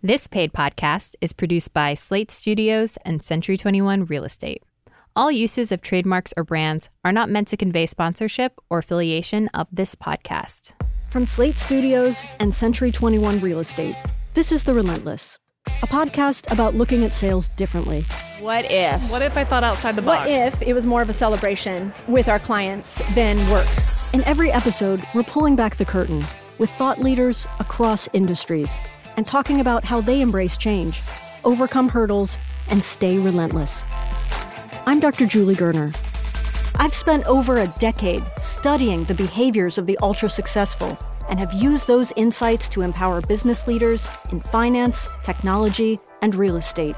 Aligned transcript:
This 0.00 0.28
paid 0.28 0.52
podcast 0.52 1.16
is 1.20 1.32
produced 1.32 1.74
by 1.74 1.94
Slate 1.94 2.30
Studios 2.30 2.98
and 3.04 3.20
Century 3.20 3.56
21 3.56 4.04
Real 4.04 4.22
Estate. 4.22 4.62
All 5.16 5.32
uses 5.32 5.72
of 5.72 5.80
trademarks 5.80 6.32
or 6.36 6.44
brands 6.44 6.88
are 7.04 7.10
not 7.10 7.28
meant 7.28 7.48
to 7.48 7.56
convey 7.56 7.84
sponsorship 7.84 8.60
or 8.70 8.78
affiliation 8.78 9.48
of 9.48 9.66
this 9.72 9.96
podcast. 9.96 10.70
From 11.10 11.26
Slate 11.26 11.58
Studios 11.58 12.22
and 12.38 12.54
Century 12.54 12.92
21 12.92 13.40
Real 13.40 13.58
Estate, 13.58 13.96
this 14.34 14.52
is 14.52 14.62
The 14.62 14.72
Relentless, 14.72 15.36
a 15.66 15.88
podcast 15.88 16.52
about 16.52 16.76
looking 16.76 17.04
at 17.04 17.12
sales 17.12 17.48
differently. 17.56 18.02
What 18.38 18.70
if? 18.70 19.02
What 19.10 19.22
if 19.22 19.36
I 19.36 19.42
thought 19.42 19.64
outside 19.64 19.96
the 19.96 20.02
box? 20.02 20.28
What 20.28 20.30
if 20.30 20.62
it 20.62 20.74
was 20.74 20.86
more 20.86 21.02
of 21.02 21.08
a 21.08 21.12
celebration 21.12 21.92
with 22.06 22.28
our 22.28 22.38
clients 22.38 22.94
than 23.16 23.36
work? 23.50 23.66
In 24.12 24.22
every 24.26 24.52
episode, 24.52 25.02
we're 25.12 25.24
pulling 25.24 25.56
back 25.56 25.74
the 25.74 25.84
curtain 25.84 26.22
with 26.58 26.70
thought 26.70 27.00
leaders 27.00 27.48
across 27.58 28.08
industries 28.12 28.78
and 29.18 29.26
talking 29.26 29.60
about 29.60 29.84
how 29.84 30.00
they 30.00 30.20
embrace 30.20 30.56
change, 30.56 31.02
overcome 31.42 31.88
hurdles, 31.88 32.38
and 32.68 32.84
stay 32.84 33.18
relentless. 33.18 33.84
I'm 34.86 35.00
Dr. 35.00 35.26
Julie 35.26 35.56
Gurner. 35.56 35.92
I've 36.76 36.94
spent 36.94 37.26
over 37.26 37.58
a 37.58 37.66
decade 37.80 38.22
studying 38.38 39.02
the 39.02 39.14
behaviors 39.14 39.76
of 39.76 39.86
the 39.86 39.98
ultra 40.02 40.28
successful 40.28 40.96
and 41.28 41.40
have 41.40 41.52
used 41.52 41.88
those 41.88 42.12
insights 42.14 42.68
to 42.68 42.82
empower 42.82 43.20
business 43.20 43.66
leaders 43.66 44.06
in 44.30 44.40
finance, 44.40 45.08
technology, 45.24 45.98
and 46.22 46.36
real 46.36 46.54
estate. 46.54 46.94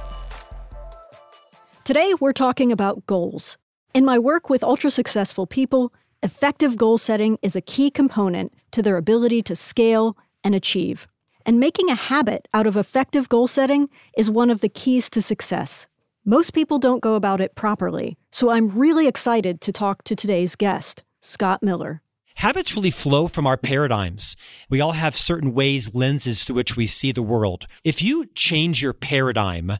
Today, 1.85 2.13
we're 2.21 2.35
talking 2.35 2.71
about 2.71 3.07
goals. 3.07 3.57
In 3.95 4.05
my 4.05 4.19
work 4.19 4.51
with 4.51 4.63
ultra 4.63 4.91
successful 4.91 5.47
people, 5.47 5.91
effective 6.23 6.77
goal 6.77 6.99
setting 6.99 7.39
is 7.41 7.57
a 7.57 7.63
key 7.63 7.91
component 7.91 8.53
to 8.73 8.83
their 8.83 8.99
ability 8.99 9.41
to 9.45 9.57
scale 9.57 10.19
and 10.45 10.55
achieve. 10.55 11.09
And 11.51 11.59
making 11.59 11.91
a 11.91 11.97
habit 11.97 12.47
out 12.55 12.69
of 12.69 12.77
effective 12.77 13.29
goal 13.29 13.49
setting 13.49 13.89
is 14.17 14.31
one 14.31 14.51
of 14.51 14.61
the 14.61 14.69
keys 14.69 15.11
to 15.11 15.21
success. 15.21 15.89
Most 16.25 16.53
people 16.53 16.79
don't 16.79 17.03
go 17.03 17.17
about 17.17 17.41
it 17.41 17.57
properly, 17.57 18.17
so 18.31 18.51
I'm 18.51 18.69
really 18.69 19.09
excited 19.09 19.61
to 19.63 19.73
talk 19.73 20.05
to 20.05 20.15
today's 20.15 20.55
guest, 20.55 21.03
Scott 21.23 21.61
Miller. 21.61 22.03
Habits 22.37 22.77
really 22.77 22.93
flow 22.93 23.27
from 23.27 23.49
our 23.49 23.57
paradigms. 23.57 24.37
We 24.69 24.81
all 24.81 24.93
have 24.93 25.17
certain 25.17 25.53
ways, 25.53 25.93
lenses 25.93 26.45
through 26.45 26.55
which 26.55 26.77
we 26.77 26.87
see 26.87 27.11
the 27.11 27.21
world. 27.21 27.67
If 27.83 28.01
you 28.01 28.27
change 28.37 28.81
your 28.81 28.93
paradigm 28.93 29.73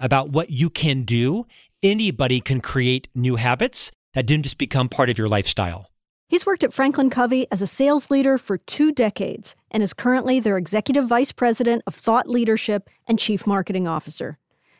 about 0.00 0.30
what 0.30 0.48
you 0.48 0.70
can 0.70 1.02
do, 1.02 1.44
anybody 1.82 2.40
can 2.40 2.62
create 2.62 3.08
new 3.14 3.36
habits 3.36 3.92
that 4.14 4.24
didn't 4.24 4.44
just 4.44 4.56
become 4.56 4.88
part 4.88 5.10
of 5.10 5.18
your 5.18 5.28
lifestyle. 5.28 5.90
He's 6.28 6.44
worked 6.44 6.62
at 6.62 6.74
Franklin 6.74 7.08
Covey 7.08 7.46
as 7.50 7.62
a 7.62 7.66
sales 7.66 8.10
leader 8.10 8.36
for 8.36 8.58
two 8.58 8.92
decades 8.92 9.56
and 9.70 9.82
is 9.82 9.94
currently 9.94 10.40
their 10.40 10.58
executive 10.58 11.06
vice 11.08 11.32
president 11.32 11.82
of 11.86 11.94
thought 11.94 12.28
leadership 12.28 12.90
and 13.06 13.18
chief 13.18 13.46
marketing 13.46 13.88
officer. 13.88 14.36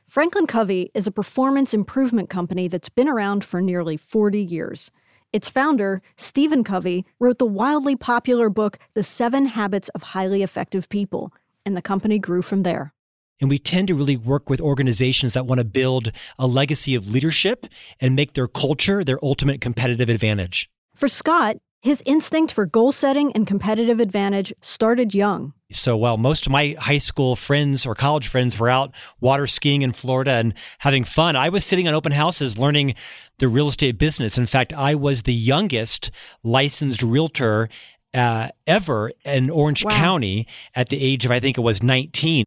Franklin 0.07 0.47
Covey 0.47 0.91
is 0.93 1.07
a 1.07 1.11
performance 1.11 1.73
improvement 1.73 2.29
company 2.29 2.69
that's 2.69 2.91
been 2.91 3.09
around 3.09 3.47
for 3.47 3.63
nearly 3.63 3.97
40 3.97 4.39
years. 4.43 4.91
Its 5.33 5.49
founder, 5.49 6.03
Stephen 6.19 6.65
Covey, 6.65 7.07
wrote 7.19 7.39
the 7.39 7.47
wildly 7.47 7.97
popular 7.97 8.51
book, 8.51 8.79
The 8.93 9.03
Seven 9.03 9.47
Habits 9.47 9.89
of 9.91 10.03
Highly 10.03 10.43
Effective 10.43 10.91
People, 10.91 11.33
and 11.65 11.75
the 11.75 11.83
company 11.83 12.19
grew 12.19 12.43
from 12.43 12.63
there. 12.63 12.93
And 13.41 13.49
we 13.49 13.59
tend 13.59 13.89
to 13.89 13.95
really 13.95 14.19
work 14.19 14.51
with 14.51 14.61
organizations 14.61 15.33
that 15.33 15.47
want 15.47 15.61
to 15.61 15.65
build 15.65 16.13
a 16.39 16.47
legacy 16.47 16.95
of 16.95 17.11
leadership 17.11 17.67
and 18.01 18.15
make 18.15 18.35
their 18.35 18.49
culture 18.49 19.03
their 19.03 19.19
ultimate 19.23 19.63
competitive 19.63 20.11
advantage. 20.11 20.69
For 20.99 21.07
Scott, 21.07 21.59
his 21.81 22.03
instinct 22.07 22.53
for 22.53 22.67
goal 22.67 22.91
setting 22.91 23.31
and 23.31 23.47
competitive 23.47 24.01
advantage 24.01 24.53
started 24.61 25.15
young. 25.15 25.53
So 25.71 25.97
while 25.97 26.17
most 26.17 26.45
of 26.45 26.51
my 26.51 26.75
high 26.77 26.99
school 26.99 27.37
friends 27.37 27.87
or 27.87 27.95
college 27.95 28.27
friends 28.27 28.59
were 28.59 28.69
out 28.69 28.93
water 29.21 29.47
skiing 29.47 29.83
in 29.83 29.93
Florida 29.93 30.33
and 30.33 30.55
having 30.81 31.05
fun, 31.05 31.37
I 31.37 31.51
was 31.51 31.65
sitting 31.65 31.87
on 31.87 31.95
open 31.95 32.11
houses 32.11 32.59
learning 32.59 32.97
the 33.39 33.47
real 33.47 33.69
estate 33.69 33.97
business. 33.97 34.39
In 34.39 34.47
fact, 34.47 34.73
I 34.73 34.97
was 34.97 35.23
the 35.23 35.33
youngest 35.33 36.11
licensed 36.43 37.05
realtor 37.05 37.69
uh, 38.13 38.49
ever 38.67 39.13
in 39.25 39.51
Orange 39.51 39.85
wow. 39.85 39.93
County 39.93 40.49
at 40.75 40.89
the 40.89 41.01
age 41.01 41.25
of, 41.25 41.31
I 41.31 41.39
think 41.39 41.59
it 41.59 41.61
was 41.61 41.81
19. 41.81 42.45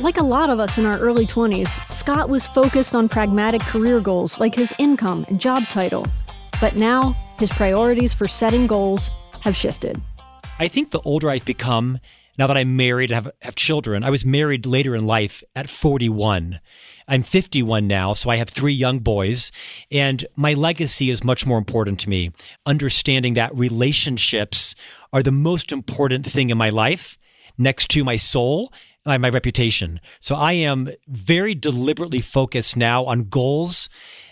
Like 0.00 0.18
a 0.18 0.24
lot 0.24 0.50
of 0.50 0.60
us 0.60 0.76
in 0.76 0.84
our 0.84 0.98
early 0.98 1.26
20s, 1.26 1.94
Scott 1.94 2.28
was 2.28 2.46
focused 2.46 2.94
on 2.94 3.08
pragmatic 3.08 3.62
career 3.62 3.98
goals 3.98 4.38
like 4.38 4.54
his 4.54 4.74
income 4.78 5.24
and 5.28 5.40
job 5.40 5.66
title. 5.70 6.04
But 6.60 6.76
now, 6.76 7.16
his 7.38 7.50
priorities 7.50 8.12
for 8.12 8.28
setting 8.28 8.66
goals 8.66 9.10
have 9.40 9.56
shifted. 9.56 10.00
I 10.58 10.68
think 10.68 10.90
the 10.90 11.00
older 11.00 11.30
I've 11.30 11.46
become, 11.46 11.98
now 12.36 12.46
that 12.46 12.56
I'm 12.56 12.76
married 12.76 13.10
and 13.10 13.24
have, 13.24 13.32
have 13.40 13.54
children, 13.54 14.04
I 14.04 14.10
was 14.10 14.26
married 14.26 14.66
later 14.66 14.94
in 14.94 15.06
life 15.06 15.42
at 15.56 15.70
41. 15.70 16.60
I'm 17.08 17.22
51 17.22 17.86
now, 17.86 18.12
so 18.12 18.28
I 18.28 18.36
have 18.36 18.50
three 18.50 18.74
young 18.74 18.98
boys, 18.98 19.50
and 19.90 20.24
my 20.36 20.52
legacy 20.52 21.08
is 21.08 21.24
much 21.24 21.46
more 21.46 21.56
important 21.56 21.98
to 22.00 22.10
me. 22.10 22.30
Understanding 22.66 23.34
that 23.34 23.56
relationships 23.56 24.74
are 25.14 25.22
the 25.22 25.32
most 25.32 25.72
important 25.72 26.26
thing 26.26 26.50
in 26.50 26.58
my 26.58 26.68
life 26.68 27.18
next 27.56 27.88
to 27.92 28.04
my 28.04 28.16
soul 28.16 28.70
my 29.06 29.30
reputation. 29.30 30.00
So 30.20 30.34
I 30.34 30.52
am 30.52 30.90
very 31.08 31.54
deliberately 31.54 32.20
focused 32.20 32.76
now 32.76 33.04
on 33.04 33.28
goals 33.28 33.88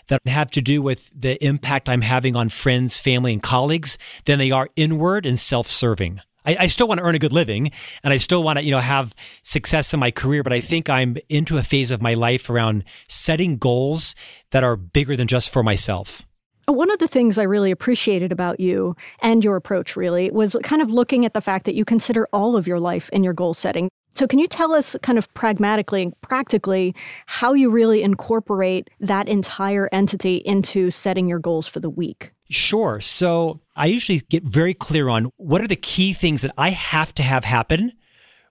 that 0.09 0.27
have 0.27 0.51
to 0.51 0.61
do 0.61 0.81
with 0.81 1.09
the 1.15 1.43
impact 1.43 1.89
I'm 1.89 2.01
having 2.01 2.35
on 2.35 2.49
friends, 2.49 2.99
family, 2.99 3.33
and 3.33 3.41
colleagues 3.41 3.97
than 4.25 4.37
they 4.37 4.51
are 4.51 4.67
inward 4.75 5.25
and 5.25 5.39
self 5.39 5.67
serving. 5.67 6.21
I, 6.45 6.57
I, 6.61 6.67
still 6.67 6.87
want 6.87 6.99
to 6.99 7.03
earn 7.03 7.15
a 7.15 7.19
good 7.19 7.33
living 7.33 7.71
and 8.03 8.13
I 8.13 8.17
still 8.17 8.43
want 8.43 8.59
to, 8.59 8.65
you 8.65 8.71
know, 8.71 8.79
have 8.79 9.13
success 9.43 9.93
in 9.93 9.99
my 9.99 10.09
career, 10.09 10.41
but 10.41 10.53
I 10.53 10.61
think 10.61 10.89
I'm 10.89 11.17
into 11.27 11.57
a 11.57 11.63
phase 11.63 11.91
of 11.91 12.01
my 12.01 12.13
life 12.13 12.49
around 12.49 12.85
setting 13.07 13.57
goals 13.57 14.15
that 14.51 14.63
are 14.63 14.75
bigger 14.75 15.15
than 15.15 15.27
just 15.27 15.49
for 15.49 15.63
myself. 15.63 16.23
One 16.65 16.91
of 16.91 16.99
the 16.99 17.07
things 17.07 17.37
I 17.37 17.43
really 17.43 17.71
appreciated 17.71 18.31
about 18.31 18.59
you 18.59 18.95
and 19.21 19.43
your 19.43 19.55
approach 19.55 19.95
really 19.95 20.29
was 20.31 20.55
kind 20.63 20.81
of 20.81 20.91
looking 20.91 21.25
at 21.25 21.33
the 21.33 21.41
fact 21.41 21.65
that 21.65 21.75
you 21.75 21.83
consider 21.83 22.27
all 22.31 22.55
of 22.55 22.67
your 22.67 22.79
life 22.79 23.09
in 23.09 23.23
your 23.23 23.33
goal 23.33 23.53
setting. 23.53 23.89
So, 24.13 24.27
can 24.27 24.39
you 24.39 24.47
tell 24.47 24.73
us 24.73 24.95
kind 25.01 25.17
of 25.17 25.33
pragmatically 25.33 26.01
and 26.03 26.21
practically 26.21 26.95
how 27.25 27.53
you 27.53 27.69
really 27.69 28.03
incorporate 28.03 28.89
that 28.99 29.29
entire 29.29 29.87
entity 29.91 30.37
into 30.37 30.91
setting 30.91 31.27
your 31.27 31.39
goals 31.39 31.67
for 31.67 31.79
the 31.79 31.89
week? 31.89 32.31
Sure. 32.49 32.99
So, 32.99 33.61
I 33.75 33.85
usually 33.85 34.19
get 34.29 34.43
very 34.43 34.73
clear 34.73 35.09
on 35.09 35.31
what 35.37 35.61
are 35.61 35.67
the 35.67 35.75
key 35.75 36.13
things 36.13 36.41
that 36.41 36.53
I 36.57 36.71
have 36.71 37.13
to 37.15 37.23
have 37.23 37.45
happen 37.45 37.93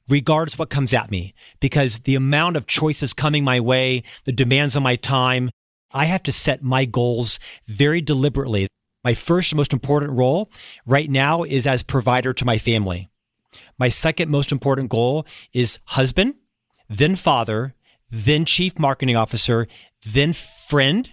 regardless 0.08 0.58
what 0.58 0.70
comes 0.70 0.94
at 0.94 1.10
me 1.10 1.34
because 1.60 2.00
the 2.00 2.14
amount 2.14 2.56
of 2.56 2.66
choices 2.66 3.12
coming 3.12 3.44
my 3.44 3.60
way, 3.60 4.02
the 4.24 4.32
demands 4.32 4.76
on 4.76 4.82
my 4.82 4.96
time, 4.96 5.50
I 5.92 6.06
have 6.06 6.22
to 6.24 6.32
set 6.32 6.62
my 6.62 6.84
goals 6.84 7.38
very 7.66 8.00
deliberately. 8.00 8.68
My 9.04 9.14
first 9.14 9.54
most 9.54 9.72
important 9.72 10.12
role 10.12 10.50
right 10.86 11.10
now 11.10 11.42
is 11.44 11.66
as 11.66 11.82
provider 11.82 12.32
to 12.34 12.44
my 12.44 12.58
family. 12.58 13.08
My 13.78 13.88
second 13.88 14.30
most 14.30 14.52
important 14.52 14.90
goal 14.90 15.26
is 15.52 15.78
husband, 15.84 16.34
then 16.88 17.14
father, 17.16 17.74
then 18.10 18.44
chief 18.44 18.78
marketing 18.78 19.16
officer, 19.16 19.68
then 20.04 20.32
friend. 20.32 21.08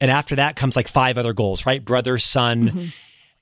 And 0.00 0.10
after 0.10 0.36
that 0.36 0.56
comes 0.56 0.76
like 0.76 0.88
five 0.88 1.16
other 1.18 1.32
goals, 1.32 1.66
right? 1.66 1.84
Brother, 1.84 2.18
son, 2.18 2.68
mm-hmm. 2.68 2.86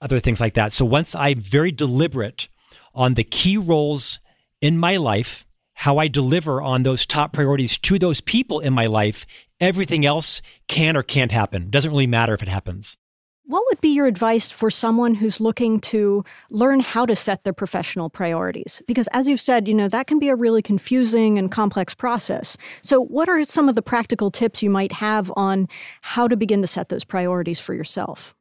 other 0.01 0.21
things 0.21 0.41
like 0.41 0.55
that. 0.55 0.73
So 0.73 0.85
once 0.85 1.15
I'm 1.15 1.41
very 1.41 1.73
deliberate 1.73 2.49
on 2.95 3.15
the 3.15 3.25
key 3.25 3.57
roles 3.57 4.19
in 4.61 4.79
my 4.79 4.97
life, 4.97 5.47
how 5.75 5.99
I 5.99 6.09
deliver 6.09 6.61
on 6.61 6.83
those 6.83 7.07
top 7.07 7.33
priorities 7.33 7.79
to 7.79 7.99
those 7.99 8.21
people 8.21 8.61
in 8.61 8.73
my 8.73 8.87
life, 8.87 9.27
everything 9.61 10.05
else 10.05 10.43
can 10.69 10.97
or 10.97 11.03
can't 11.03 11.33
happen. 11.33 11.71
Doesn't 11.71 11.91
really 11.91 12.07
matter 12.07 12.35
if 12.35 12.43
it 12.43 12.49
happens. 12.49 12.99
What 13.45 13.65
would 13.69 13.81
be 13.81 13.89
your 13.89 14.07
advice 14.07 14.51
for 14.51 14.71
someone 14.71 15.15
who's 15.15 15.41
looking 15.41 15.81
to 15.81 16.25
learn 16.51 16.79
how 16.79 17.05
to 17.05 17.17
set 17.17 17.43
their 17.43 17.53
professional 17.53 18.09
priorities? 18.09 18.81
Because 18.87 19.09
as 19.09 19.27
you've 19.27 19.41
said, 19.41 19.67
you 19.67 19.75
know, 19.75 19.89
that 19.89 20.07
can 20.07 20.21
be 20.21 20.29
a 20.29 20.37
really 20.37 20.63
confusing 20.63 21.39
and 21.39 21.51
complex 21.51 21.93
process. 21.93 22.57
So 22.83 23.03
what 23.03 23.29
are 23.29 23.43
some 23.43 23.69
of 23.69 23.75
the 23.75 23.83
practical 23.83 24.31
tips 24.31 24.63
you 24.63 24.71
might 24.71 24.93
have 24.93 25.33
on 25.37 25.69
how 26.03 26.29
to 26.29 26.37
begin 26.37 26.63
to 26.63 26.69
set 26.69 26.89
those 26.89 27.03
priorities 27.03 27.59
for 27.59 27.75
yourself? 27.75 28.35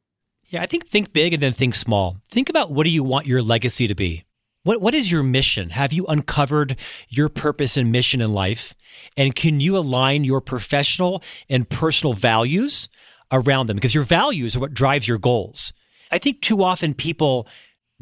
Yeah, 0.46 0.62
I 0.62 0.66
think 0.66 0.86
think 0.86 1.12
big 1.12 1.34
and 1.34 1.42
then 1.42 1.52
think 1.52 1.74
small. 1.74 2.18
Think 2.30 2.48
about 2.48 2.70
what 2.70 2.84
do 2.84 2.90
you 2.90 3.02
want 3.02 3.26
your 3.26 3.42
legacy 3.42 3.88
to 3.88 3.94
be? 3.96 4.24
What 4.62 4.80
what 4.80 4.94
is 4.94 5.10
your 5.10 5.24
mission? 5.24 5.70
Have 5.70 5.92
you 5.92 6.06
uncovered 6.06 6.76
your 7.08 7.28
purpose 7.28 7.76
and 7.76 7.90
mission 7.90 8.20
in 8.20 8.32
life? 8.32 8.74
And 9.16 9.34
can 9.34 9.58
you 9.58 9.76
align 9.76 10.22
your 10.22 10.40
professional 10.40 11.22
and 11.48 11.68
personal 11.68 12.12
values 12.12 12.88
around 13.32 13.66
them 13.66 13.76
because 13.76 13.94
your 13.94 14.04
values 14.04 14.54
are 14.54 14.60
what 14.60 14.74
drives 14.74 15.08
your 15.08 15.18
goals. 15.18 15.72
I 16.10 16.18
think 16.18 16.40
too 16.40 16.62
often 16.62 16.94
people 16.94 17.48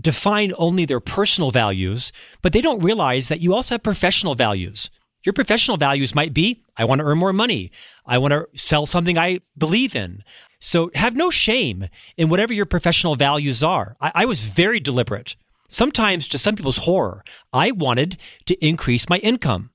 define 0.01 0.53
only 0.59 0.85
their 0.85 1.01
personal 1.01 1.51
values, 1.51 2.13
but 2.43 2.53
they 2.53 2.61
don't 2.61 2.83
realize 2.83 3.29
that 3.29 3.41
you 3.41 3.55
also 3.55 3.75
have 3.75 3.83
professional 3.83 4.35
values. 4.35 4.91
Your 5.25 5.33
professional 5.33 5.77
values 5.77 6.15
might 6.15 6.35
be 6.35 6.63
I 6.77 6.85
want 6.85 7.01
to 7.01 7.05
earn 7.05 7.19
more 7.19 7.33
money. 7.33 7.71
I 8.07 8.19
want 8.19 8.33
to 8.33 8.49
sell 8.55 8.87
something 8.87 9.19
I 9.19 9.41
believe 9.57 9.95
in. 9.95 10.25
So 10.59 10.91
have 10.95 11.15
no 11.15 11.31
shame 11.31 11.89
in 12.17 12.29
whatever 12.29 12.53
your 12.53 12.67
professional 12.67 13.17
values 13.17 13.63
are. 13.63 13.97
I, 14.01 14.13
I 14.15 14.25
was 14.27 14.45
very 14.45 14.81
deliberate 14.81 15.37
Sometimes, 15.73 16.27
to 16.29 16.39
some 16.39 16.57
people's 16.57 16.79
horror, 16.79 17.23
I 17.53 17.71
wanted 17.71 18.17
to 18.47 18.67
increase 18.67 19.09
my 19.09 19.19
income. 19.19 19.71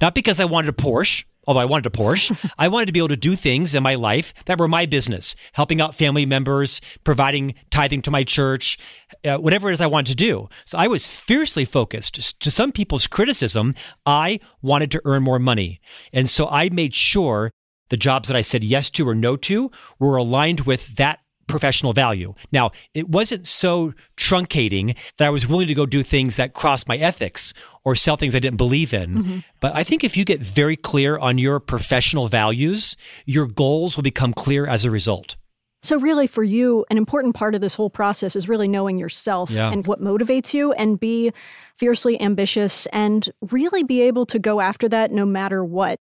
Not 0.00 0.14
because 0.14 0.38
I 0.38 0.44
wanted 0.44 0.68
a 0.68 0.72
Porsche, 0.72 1.24
although 1.46 1.60
I 1.60 1.64
wanted 1.64 1.86
a 1.86 1.90
Porsche. 1.90 2.36
I 2.58 2.68
wanted 2.68 2.86
to 2.86 2.92
be 2.92 3.00
able 3.00 3.08
to 3.08 3.16
do 3.16 3.36
things 3.36 3.74
in 3.74 3.82
my 3.82 3.94
life 3.94 4.34
that 4.46 4.58
were 4.58 4.68
my 4.68 4.86
business, 4.86 5.34
helping 5.52 5.80
out 5.80 5.94
family 5.94 6.26
members, 6.26 6.80
providing 7.04 7.54
tithing 7.70 8.02
to 8.02 8.10
my 8.10 8.24
church, 8.24 8.78
uh, 9.24 9.36
whatever 9.36 9.70
it 9.70 9.74
is 9.74 9.80
I 9.80 9.86
wanted 9.86 10.10
to 10.10 10.16
do. 10.16 10.48
So 10.64 10.78
I 10.78 10.86
was 10.86 11.06
fiercely 11.06 11.64
focused. 11.64 12.40
To 12.40 12.50
some 12.50 12.72
people's 12.72 13.06
criticism, 13.06 13.74
I 14.06 14.40
wanted 14.62 14.90
to 14.92 15.02
earn 15.04 15.22
more 15.22 15.38
money. 15.38 15.80
And 16.12 16.28
so 16.28 16.48
I 16.48 16.68
made 16.70 16.94
sure 16.94 17.50
the 17.90 17.96
jobs 17.96 18.28
that 18.28 18.36
I 18.36 18.42
said 18.42 18.64
yes 18.64 18.90
to 18.90 19.08
or 19.08 19.14
no 19.14 19.36
to 19.36 19.70
were 19.98 20.16
aligned 20.16 20.60
with 20.60 20.96
that 20.96 21.20
professional 21.46 21.92
value. 21.92 22.34
Now, 22.52 22.70
it 22.94 23.08
wasn't 23.08 23.46
so 23.46 23.94
truncating 24.16 24.96
that 25.18 25.26
I 25.26 25.30
was 25.30 25.46
willing 25.46 25.66
to 25.68 25.74
go 25.74 25.86
do 25.86 26.02
things 26.02 26.36
that 26.36 26.54
crossed 26.54 26.88
my 26.88 26.96
ethics 26.96 27.54
or 27.84 27.94
sell 27.94 28.16
things 28.16 28.34
I 28.34 28.38
didn't 28.38 28.56
believe 28.56 28.94
in. 28.94 29.14
Mm-hmm. 29.14 29.38
But 29.60 29.74
I 29.76 29.84
think 29.84 30.04
if 30.04 30.16
you 30.16 30.24
get 30.24 30.40
very 30.40 30.76
clear 30.76 31.18
on 31.18 31.38
your 31.38 31.60
professional 31.60 32.28
values, 32.28 32.96
your 33.26 33.46
goals 33.46 33.96
will 33.96 34.02
become 34.02 34.32
clear 34.32 34.66
as 34.66 34.84
a 34.84 34.90
result. 34.90 35.36
So, 35.82 35.98
really, 35.98 36.26
for 36.26 36.42
you, 36.42 36.86
an 36.90 36.96
important 36.96 37.34
part 37.34 37.54
of 37.54 37.60
this 37.60 37.74
whole 37.74 37.90
process 37.90 38.34
is 38.36 38.48
really 38.48 38.68
knowing 38.68 38.98
yourself 38.98 39.50
yeah. 39.50 39.70
and 39.70 39.86
what 39.86 40.00
motivates 40.00 40.54
you 40.54 40.72
and 40.72 40.98
be 40.98 41.30
fiercely 41.74 42.18
ambitious 42.22 42.86
and 42.86 43.28
really 43.50 43.82
be 43.82 44.00
able 44.00 44.24
to 44.26 44.38
go 44.38 44.62
after 44.62 44.88
that 44.88 45.12
no 45.12 45.26
matter 45.26 45.62
what. 45.62 45.98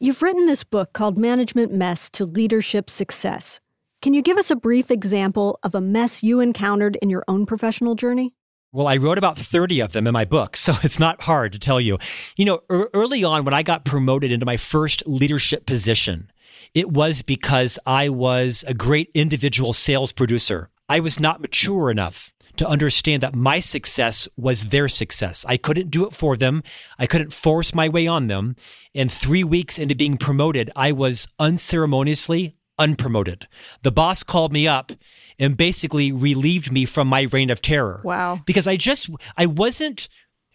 You've 0.00 0.20
written 0.20 0.46
this 0.46 0.64
book 0.64 0.94
called 0.94 1.16
Management 1.16 1.72
Mess 1.72 2.10
to 2.10 2.24
Leadership 2.24 2.90
Success. 2.90 3.60
Can 4.02 4.14
you 4.14 4.22
give 4.22 4.38
us 4.38 4.50
a 4.50 4.56
brief 4.56 4.90
example 4.90 5.58
of 5.62 5.74
a 5.74 5.80
mess 5.80 6.22
you 6.22 6.40
encountered 6.40 6.96
in 7.02 7.10
your 7.10 7.22
own 7.28 7.44
professional 7.44 7.94
journey? 7.94 8.32
Well, 8.72 8.86
I 8.86 8.96
wrote 8.96 9.18
about 9.18 9.36
30 9.38 9.80
of 9.80 9.92
them 9.92 10.06
in 10.06 10.14
my 10.14 10.24
book, 10.24 10.56
so 10.56 10.74
it's 10.82 10.98
not 10.98 11.20
hard 11.20 11.52
to 11.52 11.58
tell 11.58 11.78
you. 11.78 11.98
You 12.34 12.46
know, 12.46 12.60
early 12.70 13.24
on 13.24 13.44
when 13.44 13.52
I 13.52 13.62
got 13.62 13.84
promoted 13.84 14.32
into 14.32 14.46
my 14.46 14.56
first 14.56 15.06
leadership 15.06 15.66
position, 15.66 16.32
it 16.72 16.90
was 16.90 17.20
because 17.20 17.78
I 17.84 18.08
was 18.08 18.64
a 18.66 18.72
great 18.72 19.10
individual 19.12 19.74
sales 19.74 20.12
producer. 20.12 20.70
I 20.88 21.00
was 21.00 21.20
not 21.20 21.42
mature 21.42 21.90
enough 21.90 22.32
to 22.56 22.66
understand 22.66 23.22
that 23.22 23.34
my 23.34 23.60
success 23.60 24.28
was 24.34 24.66
their 24.66 24.88
success. 24.88 25.44
I 25.46 25.58
couldn't 25.58 25.90
do 25.90 26.06
it 26.06 26.14
for 26.14 26.38
them. 26.38 26.62
I 26.98 27.06
couldn't 27.06 27.34
force 27.34 27.74
my 27.74 27.90
way 27.90 28.06
on 28.06 28.28
them. 28.28 28.56
And 28.94 29.12
three 29.12 29.44
weeks 29.44 29.78
into 29.78 29.94
being 29.94 30.16
promoted, 30.16 30.70
I 30.74 30.92
was 30.92 31.28
unceremoniously, 31.38 32.56
unpromoted. 32.80 33.44
The 33.82 33.92
boss 33.92 34.22
called 34.22 34.52
me 34.52 34.66
up 34.66 34.92
and 35.38 35.56
basically 35.56 36.10
relieved 36.10 36.72
me 36.72 36.84
from 36.84 37.06
my 37.08 37.28
reign 37.30 37.50
of 37.50 37.62
terror. 37.62 38.00
Wow. 38.02 38.40
Because 38.44 38.66
I 38.66 38.76
just, 38.76 39.10
I 39.36 39.46
wasn't 39.46 40.08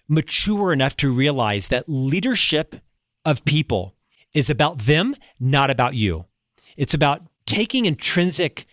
mature 0.08 0.74
enough 0.74 0.98
to 0.98 1.12
realize 1.12 1.70
that 1.70 1.88
leadership 1.88 2.76
of 3.24 3.46
people 3.46 3.96
is 4.34 4.50
about 4.50 4.80
them, 4.80 5.16
not 5.40 5.70
about 5.70 5.96
you. 5.96 6.26
It's 6.76 6.94
about 6.94 7.22
taking 7.46 7.86
intrinsic 7.86 8.66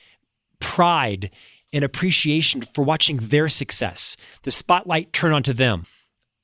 pride 0.58 1.31
and 1.72 1.84
appreciation 1.84 2.62
for 2.62 2.84
watching 2.84 3.16
their 3.16 3.48
success, 3.48 4.16
the 4.43 4.50
spotlight 4.50 5.12
turn 5.12 5.32
onto 5.32 5.52
them. 5.52 5.87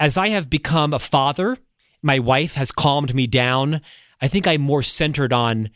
As 0.01 0.17
I 0.17 0.29
have 0.29 0.49
become 0.49 0.95
a 0.95 0.99
father, 0.99 1.59
my 2.03 2.19
wife 2.19 2.55
has 2.55 2.73
calmed 2.73 3.15
me 3.15 3.27
down. 3.27 3.81
I 4.21 4.29
think 4.29 4.47
I'm 4.47 4.61
more 4.61 4.83
centered 4.83 5.33
on 5.33 5.71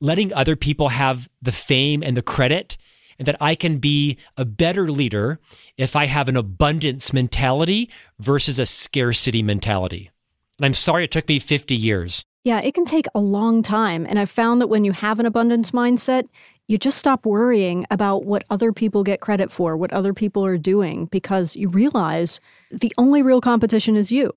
letting 0.00 0.32
other 0.32 0.56
people 0.56 0.88
have 0.88 1.28
the 1.42 1.52
fame 1.52 2.02
and 2.02 2.16
the 2.16 2.22
credit, 2.22 2.76
and 3.18 3.26
that 3.26 3.36
I 3.40 3.54
can 3.54 3.78
be 3.78 4.16
a 4.36 4.44
better 4.44 4.88
leader 4.88 5.40
if 5.76 5.96
I 5.96 6.06
have 6.06 6.28
an 6.28 6.36
abundance 6.36 7.12
mentality 7.12 7.90
versus 8.18 8.58
a 8.58 8.66
scarcity 8.66 9.42
mentality. 9.42 10.10
And 10.58 10.66
I'm 10.66 10.72
sorry 10.72 11.04
it 11.04 11.10
took 11.10 11.28
me 11.28 11.38
50 11.38 11.74
years. 11.74 12.24
Yeah, 12.44 12.60
it 12.60 12.74
can 12.74 12.84
take 12.84 13.06
a 13.14 13.20
long 13.20 13.62
time. 13.62 14.06
And 14.08 14.18
I've 14.18 14.30
found 14.30 14.60
that 14.60 14.68
when 14.68 14.84
you 14.84 14.92
have 14.92 15.18
an 15.18 15.26
abundance 15.26 15.72
mindset, 15.72 16.28
you 16.68 16.78
just 16.78 16.98
stop 16.98 17.26
worrying 17.26 17.86
about 17.90 18.24
what 18.24 18.44
other 18.50 18.72
people 18.72 19.02
get 19.02 19.20
credit 19.20 19.50
for, 19.50 19.76
what 19.76 19.92
other 19.92 20.14
people 20.14 20.44
are 20.44 20.58
doing, 20.58 21.06
because 21.06 21.56
you 21.56 21.68
realize 21.68 22.40
the 22.70 22.92
only 22.98 23.22
real 23.22 23.40
competition 23.40 23.96
is 23.96 24.12
you. 24.12 24.32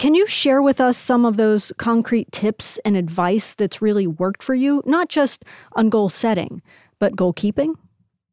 Can 0.00 0.14
you 0.14 0.26
share 0.26 0.62
with 0.62 0.80
us 0.80 0.96
some 0.96 1.26
of 1.26 1.36
those 1.36 1.74
concrete 1.76 2.32
tips 2.32 2.78
and 2.86 2.96
advice 2.96 3.52
that's 3.52 3.82
really 3.82 4.06
worked 4.06 4.42
for 4.42 4.54
you, 4.54 4.82
not 4.86 5.10
just 5.10 5.44
on 5.74 5.90
goal 5.90 6.08
setting, 6.08 6.62
but 6.98 7.14
goal 7.14 7.34
keeping? 7.34 7.74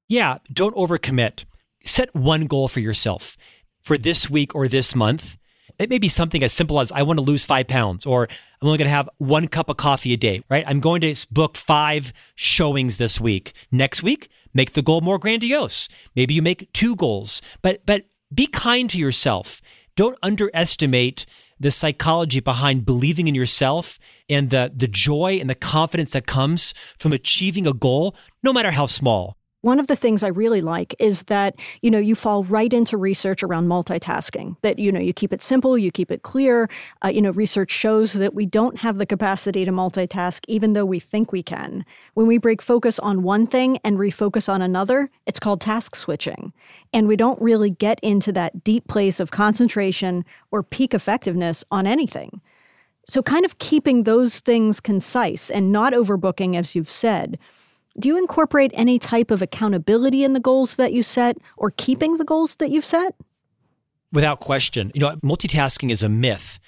Yeah, 0.07 0.37
don't 0.53 0.77
overcommit. 0.77 1.43
Set 1.83 2.15
one 2.15 2.45
goal 2.45 2.69
for 2.69 2.79
yourself 2.79 3.35
for 3.81 3.97
this 3.97 4.29
week 4.29 4.55
or 4.55 4.69
this 4.69 4.95
month. 4.95 5.35
It 5.77 5.89
may 5.89 5.97
be 5.97 6.07
something 6.07 6.41
as 6.41 6.53
simple 6.53 6.79
as 6.79 6.89
I 6.93 7.01
want 7.01 7.19
to 7.19 7.25
lose 7.25 7.45
five 7.45 7.67
pounds, 7.67 8.05
or 8.05 8.29
I'm 8.61 8.67
only 8.69 8.77
going 8.77 8.89
to 8.89 8.95
have 8.95 9.09
one 9.17 9.49
cup 9.49 9.67
of 9.67 9.75
coffee 9.75 10.13
a 10.13 10.17
day, 10.17 10.43
right? 10.49 10.63
I'm 10.65 10.79
going 10.79 11.01
to 11.01 11.13
book 11.31 11.57
five 11.57 12.13
showings 12.35 12.95
this 12.95 13.19
week. 13.19 13.51
Next 13.73 14.01
week, 14.01 14.29
make 14.53 14.71
the 14.71 14.81
goal 14.81 15.01
more 15.01 15.19
grandiose. 15.19 15.89
Maybe 16.15 16.33
you 16.33 16.41
make 16.41 16.71
two 16.71 16.95
goals, 16.95 17.41
but, 17.61 17.85
but 17.85 18.05
be 18.33 18.47
kind 18.47 18.89
to 18.89 18.97
yourself. 18.97 19.61
Don't 19.97 20.17
underestimate 20.23 21.25
the 21.59 21.71
psychology 21.71 22.39
behind 22.39 22.85
believing 22.85 23.27
in 23.27 23.35
yourself 23.35 23.99
and 24.29 24.49
the, 24.49 24.71
the 24.75 24.87
joy 24.87 25.37
and 25.39 25.49
the 25.49 25.55
confidence 25.55 26.13
that 26.13 26.27
comes 26.27 26.73
from 26.97 27.13
achieving 27.13 27.67
a 27.67 27.73
goal, 27.73 28.15
no 28.43 28.53
matter 28.53 28.71
how 28.71 28.85
small. 28.85 29.37
One 29.61 29.79
of 29.79 29.87
the 29.87 29.95
things 29.95 30.23
I 30.23 30.27
really 30.27 30.61
like 30.61 30.95
is 30.99 31.23
that, 31.23 31.55
you 31.81 31.89
know, 31.89 31.97
you 31.97 32.13
fall 32.13 32.43
right 32.43 32.71
into 32.71 32.95
research 32.95 33.41
around 33.41 33.67
multitasking. 33.67 34.55
That, 34.61 34.77
you 34.77 34.91
know, 34.91 34.99
you 34.99 35.13
keep 35.13 35.33
it 35.33 35.41
simple, 35.41 35.77
you 35.77 35.91
keep 35.91 36.11
it 36.11 36.21
clear. 36.21 36.69
Uh, 37.03 37.07
you 37.07 37.21
know, 37.21 37.31
research 37.31 37.71
shows 37.71 38.13
that 38.13 38.35
we 38.35 38.45
don't 38.45 38.79
have 38.79 38.97
the 38.97 39.05
capacity 39.05 39.65
to 39.65 39.71
multitask 39.71 40.43
even 40.47 40.73
though 40.73 40.85
we 40.85 40.99
think 40.99 41.31
we 41.31 41.41
can. 41.41 41.83
When 42.13 42.27
we 42.27 42.37
break 42.37 42.61
focus 42.61 42.99
on 42.99 43.23
one 43.23 43.47
thing 43.47 43.79
and 43.83 43.97
refocus 43.97 44.47
on 44.47 44.61
another, 44.61 45.09
it's 45.25 45.39
called 45.39 45.61
task 45.61 45.95
switching. 45.95 46.53
And 46.93 47.07
we 47.07 47.15
don't 47.15 47.41
really 47.41 47.71
get 47.71 47.99
into 48.03 48.31
that 48.33 48.63
deep 48.63 48.87
place 48.87 49.19
of 49.19 49.31
concentration 49.31 50.23
or 50.51 50.61
peak 50.61 50.93
effectiveness 50.93 51.63
on 51.71 51.87
anything. 51.87 52.41
So, 53.09 53.23
kind 53.23 53.45
of 53.45 53.57
keeping 53.57 54.03
those 54.03 54.39
things 54.39 54.79
concise 54.81 55.49
and 55.49 55.71
not 55.71 55.93
overbooking, 55.93 56.57
as 56.57 56.75
you've 56.75 56.89
said 56.89 57.39
do 57.99 58.07
you 58.07 58.17
incorporate 58.17 58.71
any 58.73 58.99
type 58.99 59.31
of 59.31 59.41
accountability 59.41 60.23
in 60.23 60.33
the 60.33 60.39
goals 60.39 60.75
that 60.75 60.93
you 60.93 61.03
set 61.03 61.37
or 61.57 61.71
keeping 61.71 62.17
the 62.17 62.25
goals 62.25 62.55
that 62.55 62.69
you've 62.69 62.85
set? 62.85 63.15
Without 64.11 64.39
question. 64.39 64.91
You 64.93 65.01
know, 65.01 65.15
multitasking 65.17 65.89
is 65.89 66.03
a 66.03 66.09
myth, 66.09 66.59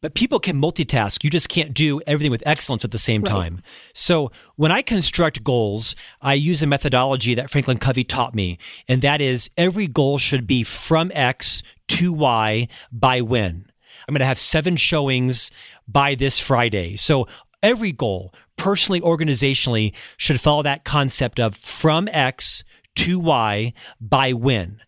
but 0.00 0.14
people 0.14 0.38
can 0.38 0.60
multitask. 0.60 1.24
You 1.24 1.30
just 1.30 1.48
can't 1.48 1.74
do 1.74 2.00
everything 2.06 2.30
with 2.30 2.42
excellence 2.46 2.84
at 2.84 2.90
the 2.90 2.98
same 2.98 3.22
right. 3.22 3.30
time. 3.30 3.62
So 3.94 4.30
when 4.54 4.72
I 4.72 4.82
construct 4.82 5.42
goals, 5.42 5.96
I 6.22 6.34
use 6.34 6.62
a 6.62 6.66
methodology 6.66 7.34
that 7.34 7.50
Franklin 7.50 7.78
Covey 7.78 8.04
taught 8.04 8.34
me, 8.34 8.58
and 8.88 9.02
that 9.02 9.20
is 9.20 9.50
every 9.56 9.88
goal 9.88 10.18
should 10.18 10.46
be 10.46 10.62
from 10.62 11.10
X 11.14 11.62
to 11.88 12.12
Y 12.12 12.68
by 12.92 13.20
when. 13.20 13.70
I'm 14.08 14.12
going 14.12 14.20
to 14.20 14.26
have 14.26 14.38
seven 14.38 14.76
showings 14.76 15.50
by 15.88 16.14
this 16.14 16.38
Friday. 16.38 16.96
So 16.96 17.26
every 17.62 17.92
goal 17.92 18.32
personally, 18.56 19.00
organizationally, 19.00 19.92
should 20.16 20.40
follow 20.40 20.62
that 20.62 20.84
concept 20.84 21.38
of 21.38 21.56
from 21.56 22.08
X 22.12 22.64
to 22.96 23.18
Y 23.18 23.72
by 24.00 24.32
when. 24.32 24.80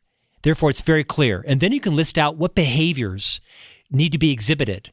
Therefore, 0.43 0.71
it's 0.71 0.83
very 0.83 1.05
clear. 1.05 1.45
And 1.47 1.61
then 1.61 1.73
you 1.73 1.81
can 1.81 1.97
list 1.97 2.17
out 2.17 2.37
what 2.37 2.55
behaviors 2.55 3.41
need 3.91 4.13
to 4.13 4.19
be 4.19 4.33
exhibited. 4.33 4.93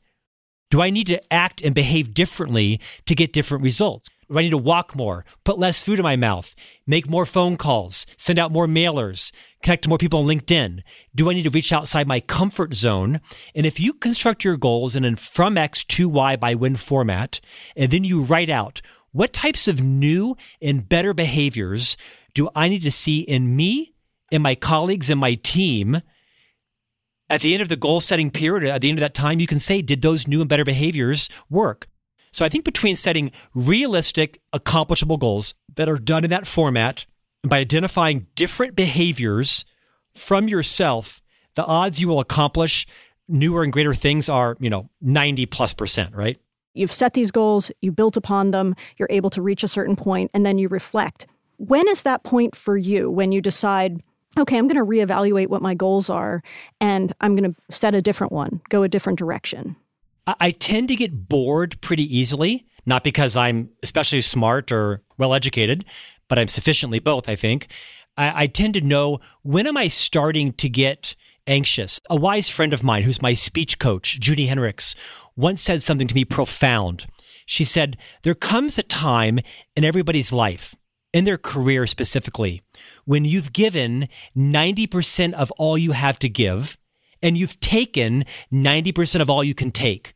Do 0.72 0.82
I 0.82 0.90
need 0.90 1.08
to 1.08 1.22
act 1.34 1.62
and 1.62 1.76
behave 1.76 2.14
differently 2.14 2.80
to 3.06 3.16
get 3.16 3.34
different 3.34 3.64
results? 3.64 4.10
Do 4.30 4.40
I 4.40 4.42
need 4.42 4.50
to 4.52 4.58
walk 4.58 4.96
more, 4.96 5.24
put 5.44 5.60
less 5.60 5.84
food 5.84 6.00
in 6.00 6.04
my 6.04 6.16
mouth, 6.16 6.56
make 6.88 7.08
more 7.08 7.26
phone 7.26 7.58
calls, 7.58 8.06
send 8.18 8.40
out 8.40 8.52
more 8.52 8.66
mailers, 8.66 9.32
connect 9.62 9.84
to 9.84 9.90
more 9.90 10.00
people 10.00 10.20
on 10.20 10.26
LinkedIn? 10.26 10.82
Do 11.14 11.30
I 11.30 11.34
need 11.34 11.44
to 11.44 11.52
reach 11.52 11.72
outside 11.72 12.08
my 12.08 12.20
comfort 12.20 12.74
zone? 12.74 13.22
And 13.54 13.66
if 13.66 13.80
you 13.80 13.94
construct 13.94 14.44
your 14.44 14.58
goals 14.58 14.96
in 14.96 15.06
a 15.06 15.16
from 15.16 15.58
X 15.58 15.84
to 15.86 16.10
Y 16.10 16.36
by 16.38 16.56
when 16.56 16.76
format, 16.76 17.40
and 17.76 17.92
then 17.92 18.04
you 18.04 18.22
write 18.22 18.50
out 18.50 18.82
what 19.12 19.32
types 19.32 19.68
of 19.68 19.82
new 19.82 20.36
and 20.62 20.90
better 20.90 21.14
behaviors 21.14 21.96
do 22.34 22.50
I 22.56 22.68
need 22.68 22.82
to 22.82 22.92
see 22.92 23.22
in 23.22 23.56
me, 23.56 23.94
in 24.32 24.42
my 24.42 24.56
colleagues, 24.56 25.10
and 25.10 25.20
my 25.20 25.36
team? 25.36 26.02
At 27.30 27.42
the 27.42 27.54
end 27.54 27.64
of 27.64 27.70
the 27.70 27.76
goal 27.76 28.02
setting 28.02 28.30
period, 28.30 28.70
at 28.70 28.82
the 28.82 28.90
end 28.90 29.00
of 29.00 29.02
that 29.02 29.14
time, 29.14 29.40
you 29.40 29.48
can 29.48 29.60
say, 29.60 29.82
did 29.82 30.02
those 30.02 30.28
new 30.28 30.42
and 30.42 30.50
better 30.50 30.66
behaviors 30.66 31.30
work? 31.50 31.88
So 32.36 32.44
I 32.44 32.50
think 32.50 32.66
between 32.66 32.98
setting 32.98 33.32
realistic, 33.54 34.42
accomplishable 34.52 35.16
goals 35.16 35.56
that 35.78 35.88
are 35.88 35.98
done 35.98 36.26
in 36.26 36.32
that 36.32 36.46
format 36.46 37.06
and 37.44 37.50
by 37.50 37.60
identifying 37.60 38.28
different 38.36 38.76
behaviors 38.76 39.64
from 40.14 40.50
yourself, 40.50 41.22
the 41.54 41.64
odds 41.64 42.02
you 42.02 42.10
will 42.10 42.20
accomplish 42.20 42.86
newer 43.30 43.64
and 43.64 43.72
greater 43.72 43.94
things 43.94 44.28
are, 44.28 44.58
you 44.60 44.70
know, 44.70 44.90
90 45.00 45.46
plus 45.46 45.74
percent, 45.74 46.14
right? 46.14 46.38
You've 46.74 46.92
set 46.92 47.14
these 47.14 47.32
goals, 47.32 47.72
you 47.82 47.94
built 47.94 48.18
upon 48.18 48.52
them, 48.52 48.76
you're 48.98 49.08
able 49.10 49.30
to 49.30 49.42
reach 49.42 49.64
a 49.64 49.70
certain 49.70 49.96
point, 49.96 50.30
and 50.34 50.46
then 50.46 50.58
you 50.58 50.68
reflect. 50.68 51.28
When 51.56 51.88
is 51.88 52.02
that 52.02 52.26
point 52.26 52.54
for 52.54 52.76
you 52.76 53.10
when 53.10 53.32
you 53.32 53.40
decide, 53.40 54.04
okay, 54.38 54.58
I'm 54.58 54.68
going 54.68 54.76
to 54.76 54.84
reevaluate 54.84 55.48
what 55.48 55.62
my 55.62 55.74
goals 55.74 56.10
are 56.10 56.44
and 56.82 57.14
I'm 57.22 57.34
going 57.38 57.54
to 57.54 57.74
set 57.74 57.96
a 57.96 58.02
different 58.02 58.34
one, 58.34 58.60
go 58.68 58.84
a 58.84 58.90
different 58.90 59.20
direction? 59.20 59.78
I, 60.28 60.52
tend 60.52 60.88
to 60.88 60.96
get 60.96 61.30
bored 61.30 61.80
pretty 61.82 62.04
easily, 62.18 62.66
not 62.86 63.04
because 63.04 63.38
I'm 63.38 63.70
especially 63.84 64.22
smart 64.22 64.72
or 64.72 65.04
well 65.18 65.34
educated, 65.34 65.86
but 66.28 66.40
I'm 66.40 66.48
sufficiently 66.48 67.00
both, 67.00 67.30
I 67.30 67.36
think. 67.36 67.68
I, 68.18 68.44
I 68.44 68.48
tend 68.48 68.74
to 68.76 68.82
know 68.82 69.20
when 69.44 69.68
am 69.68 69.78
I 69.78 69.88
starting 69.88 70.54
to 70.54 70.70
get 70.70 71.16
anxious. 71.48 72.00
A 72.10 72.16
wise 72.16 72.50
friend 72.50 72.74
of 72.74 72.84
mine, 72.84 73.04
who's 73.04 73.22
my 73.22 73.34
speech 73.34 73.80
coach, 73.80 74.20
Judy 74.20 74.48
Henricks, 74.48 74.96
once 75.36 75.62
said 75.62 75.84
something 75.84 76.08
to 76.08 76.16
me 76.16 76.26
profound. 76.26 77.08
She 77.46 77.64
said, 77.64 77.98
There 78.24 78.36
comes 78.36 78.78
a 78.78 78.84
time 78.84 79.40
in 79.76 79.84
everybody's 79.84 80.34
life, 80.34 80.76
in 81.14 81.26
their 81.26 81.38
career 81.38 81.86
specifically, 81.86 82.62
when 83.06 83.26
you've 83.26 83.54
given 83.54 84.10
90% 84.36 85.34
of 85.34 85.52
all 85.52 85.78
you 85.78 85.92
have 85.92 86.20
to 86.20 86.30
give 86.30 86.78
and 87.22 87.38
you've 87.38 87.60
taken 87.60 88.26
90% 88.52 89.22
of 89.22 89.30
all 89.30 89.44
you 89.44 89.56
can 89.56 89.72
take. 89.72 90.14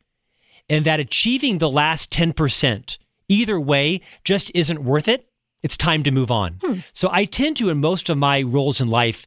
And 0.69 0.85
that 0.85 0.99
achieving 0.99 1.57
the 1.57 1.69
last 1.69 2.11
10%, 2.11 2.97
either 3.27 3.59
way, 3.59 4.01
just 4.23 4.51
isn't 4.53 4.83
worth 4.83 5.07
it. 5.07 5.27
It's 5.63 5.77
time 5.77 6.03
to 6.03 6.11
move 6.11 6.31
on. 6.31 6.59
Hmm. 6.63 6.79
So 6.93 7.09
I 7.11 7.25
tend 7.25 7.57
to, 7.57 7.69
in 7.69 7.79
most 7.79 8.09
of 8.09 8.17
my 8.17 8.41
roles 8.41 8.79
in 8.79 8.87
life, 8.87 9.25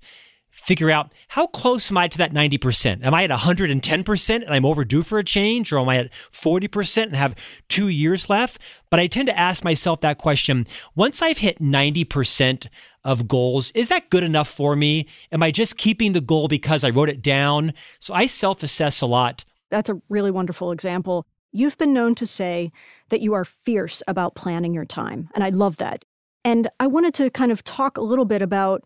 figure 0.52 0.91
out 0.91 1.12
how 1.29 1.47
close 1.47 1.91
am 1.91 1.97
I 1.97 2.09
to 2.09 2.19
that 2.19 2.33
90%? 2.33 3.05
Am 3.05 3.14
I 3.14 3.25
at 3.25 3.31
110% 3.31 4.35
and 4.35 4.55
I'm 4.55 4.64
overdue 4.64 5.02
for 5.02 5.19
a 5.19 5.25
change, 5.25 5.73
or 5.73 5.79
am 5.79 5.88
I 5.88 5.97
at 5.97 6.12
40% 6.31 7.05
and 7.05 7.17
have 7.17 7.35
two 7.69 7.88
years 7.88 8.31
left? 8.31 8.61
But 8.91 9.00
I 9.00 9.07
tend 9.07 9.29
to 9.29 9.38
ask 9.38 9.64
myself 9.64 10.00
that 10.02 10.19
question 10.19 10.67
once 10.95 11.23
I've 11.23 11.38
hit 11.38 11.61
90% 11.61 12.69
of 13.04 13.28
goals, 13.28 13.71
is 13.73 13.88
that 13.88 14.11
good 14.11 14.23
enough 14.23 14.49
for 14.49 14.76
me? 14.76 15.09
Am 15.30 15.42
I 15.42 15.50
just 15.50 15.76
keeping 15.76 16.12
the 16.12 16.21
goal 16.21 16.49
because 16.49 16.85
I 16.85 16.90
wrote 16.90 17.09
it 17.09 17.23
down? 17.23 17.73
So 17.99 18.14
I 18.14 18.26
self 18.26 18.62
assess 18.62 19.00
a 19.00 19.06
lot. 19.06 19.44
That's 19.71 19.88
a 19.88 20.00
really 20.09 20.30
wonderful 20.30 20.73
example. 20.73 21.26
You've 21.52 21.78
been 21.78 21.92
known 21.92 22.14
to 22.16 22.26
say 22.26 22.73
that 23.11 23.21
you 23.21 23.35
are 23.35 23.44
fierce 23.44 24.02
about 24.09 24.35
planning 24.35 24.73
your 24.73 24.85
time. 24.85 25.28
And 25.35 25.44
I 25.44 25.50
love 25.50 25.76
that. 25.78 26.04
And 26.44 26.68
I 26.80 26.87
wanted 26.87 27.14
to 27.14 27.30
kind 27.30 27.52
of 27.52 27.62
talk 27.62 27.97
a 27.97 28.02
little 28.02 28.25
bit 28.25 28.42
about 28.42 28.85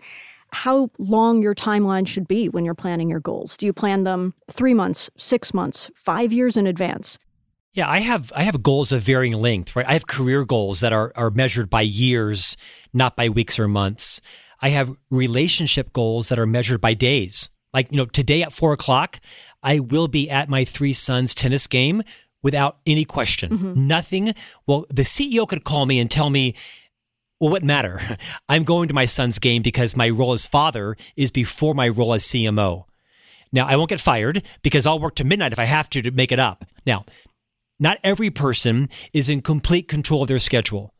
how 0.53 0.91
long 0.99 1.43
your 1.43 1.55
timeline 1.55 2.07
should 2.07 2.29
be 2.29 2.49
when 2.49 2.65
you're 2.65 2.75
planning 2.75 3.11
your 3.11 3.21
goals. 3.21 3.57
Do 3.57 3.67
you 3.67 3.73
plan 3.73 4.05
them 4.05 4.35
three 4.51 4.75
months, 4.75 5.11
six 5.17 5.53
months, 5.53 5.91
five 5.95 6.33
years 6.33 6.57
in 6.57 6.67
advance? 6.67 7.19
Yeah, 7.77 7.91
I 7.91 8.01
have 8.01 8.33
I 8.35 8.45
have 8.45 8.63
goals 8.63 8.91
of 8.91 9.03
varying 9.03 9.35
length, 9.35 9.77
right? 9.77 9.87
I 9.87 9.93
have 9.93 10.07
career 10.07 10.47
goals 10.47 10.81
that 10.81 10.95
are 10.95 11.13
are 11.15 11.31
measured 11.31 11.69
by 11.69 11.83
years, 11.83 12.57
not 12.95 13.17
by 13.17 13.29
weeks 13.29 13.59
or 13.59 13.69
months. 13.69 14.23
I 14.63 14.71
have 14.71 14.97
relationship 15.11 15.93
goals 15.93 16.31
that 16.31 16.39
are 16.39 16.47
measured 16.47 16.81
by 16.81 16.95
days. 16.95 17.51
Like, 17.75 17.89
you 17.91 17.99
know, 17.99 18.07
today 18.07 18.43
at 18.43 18.55
four 18.55 18.73
o'clock, 18.73 19.21
I 19.63 19.81
will 19.81 20.09
be 20.09 20.31
at 20.31 20.49
my 20.49 20.65
three 20.65 20.95
sons' 20.95 21.35
tennis 21.35 21.67
game 21.67 22.03
without 22.43 22.79
any 22.87 23.05
question. 23.05 23.51
Mm-hmm. 23.51 23.87
Nothing. 23.87 24.35
Well, 24.67 24.87
the 24.89 25.03
CEO 25.03 25.47
could 25.47 25.65
call 25.65 25.85
me 25.85 26.01
and 26.01 26.11
tell 26.11 26.31
me, 26.31 26.55
well, 27.39 27.51
what 27.51 27.63
matter? 27.63 28.01
I'm 28.49 28.65
going 28.65 28.89
to 28.89 28.95
my 28.95 29.05
son's 29.05 29.39
game 29.39 29.61
because 29.61 29.95
my 29.95 30.09
role 30.09 30.33
as 30.33 30.47
father 30.47 30.97
is 31.15 31.31
before 31.31 31.75
my 31.75 31.89
role 31.89 32.15
as 32.15 32.25
CMO. 32.25 32.85
Now, 33.53 33.67
I 33.67 33.77
won't 33.77 33.91
get 33.91 34.01
fired 34.01 34.43
because 34.63 34.87
I'll 34.87 34.99
work 34.99 35.17
to 35.17 35.25
midnight 35.25 35.53
if 35.53 35.59
I 35.59 35.65
have 35.65 35.91
to 35.91 36.01
to 36.01 36.11
make 36.11 36.33
it 36.33 36.39
up. 36.39 36.65
Now, 36.87 37.05
not 37.79 37.99
every 38.03 38.31
person 38.31 38.89
is 39.13 39.29
in 39.29 39.43
complete 39.43 39.89
control 39.89 40.23
of 40.23 40.29
their 40.29 40.39
schedule, 40.39 40.95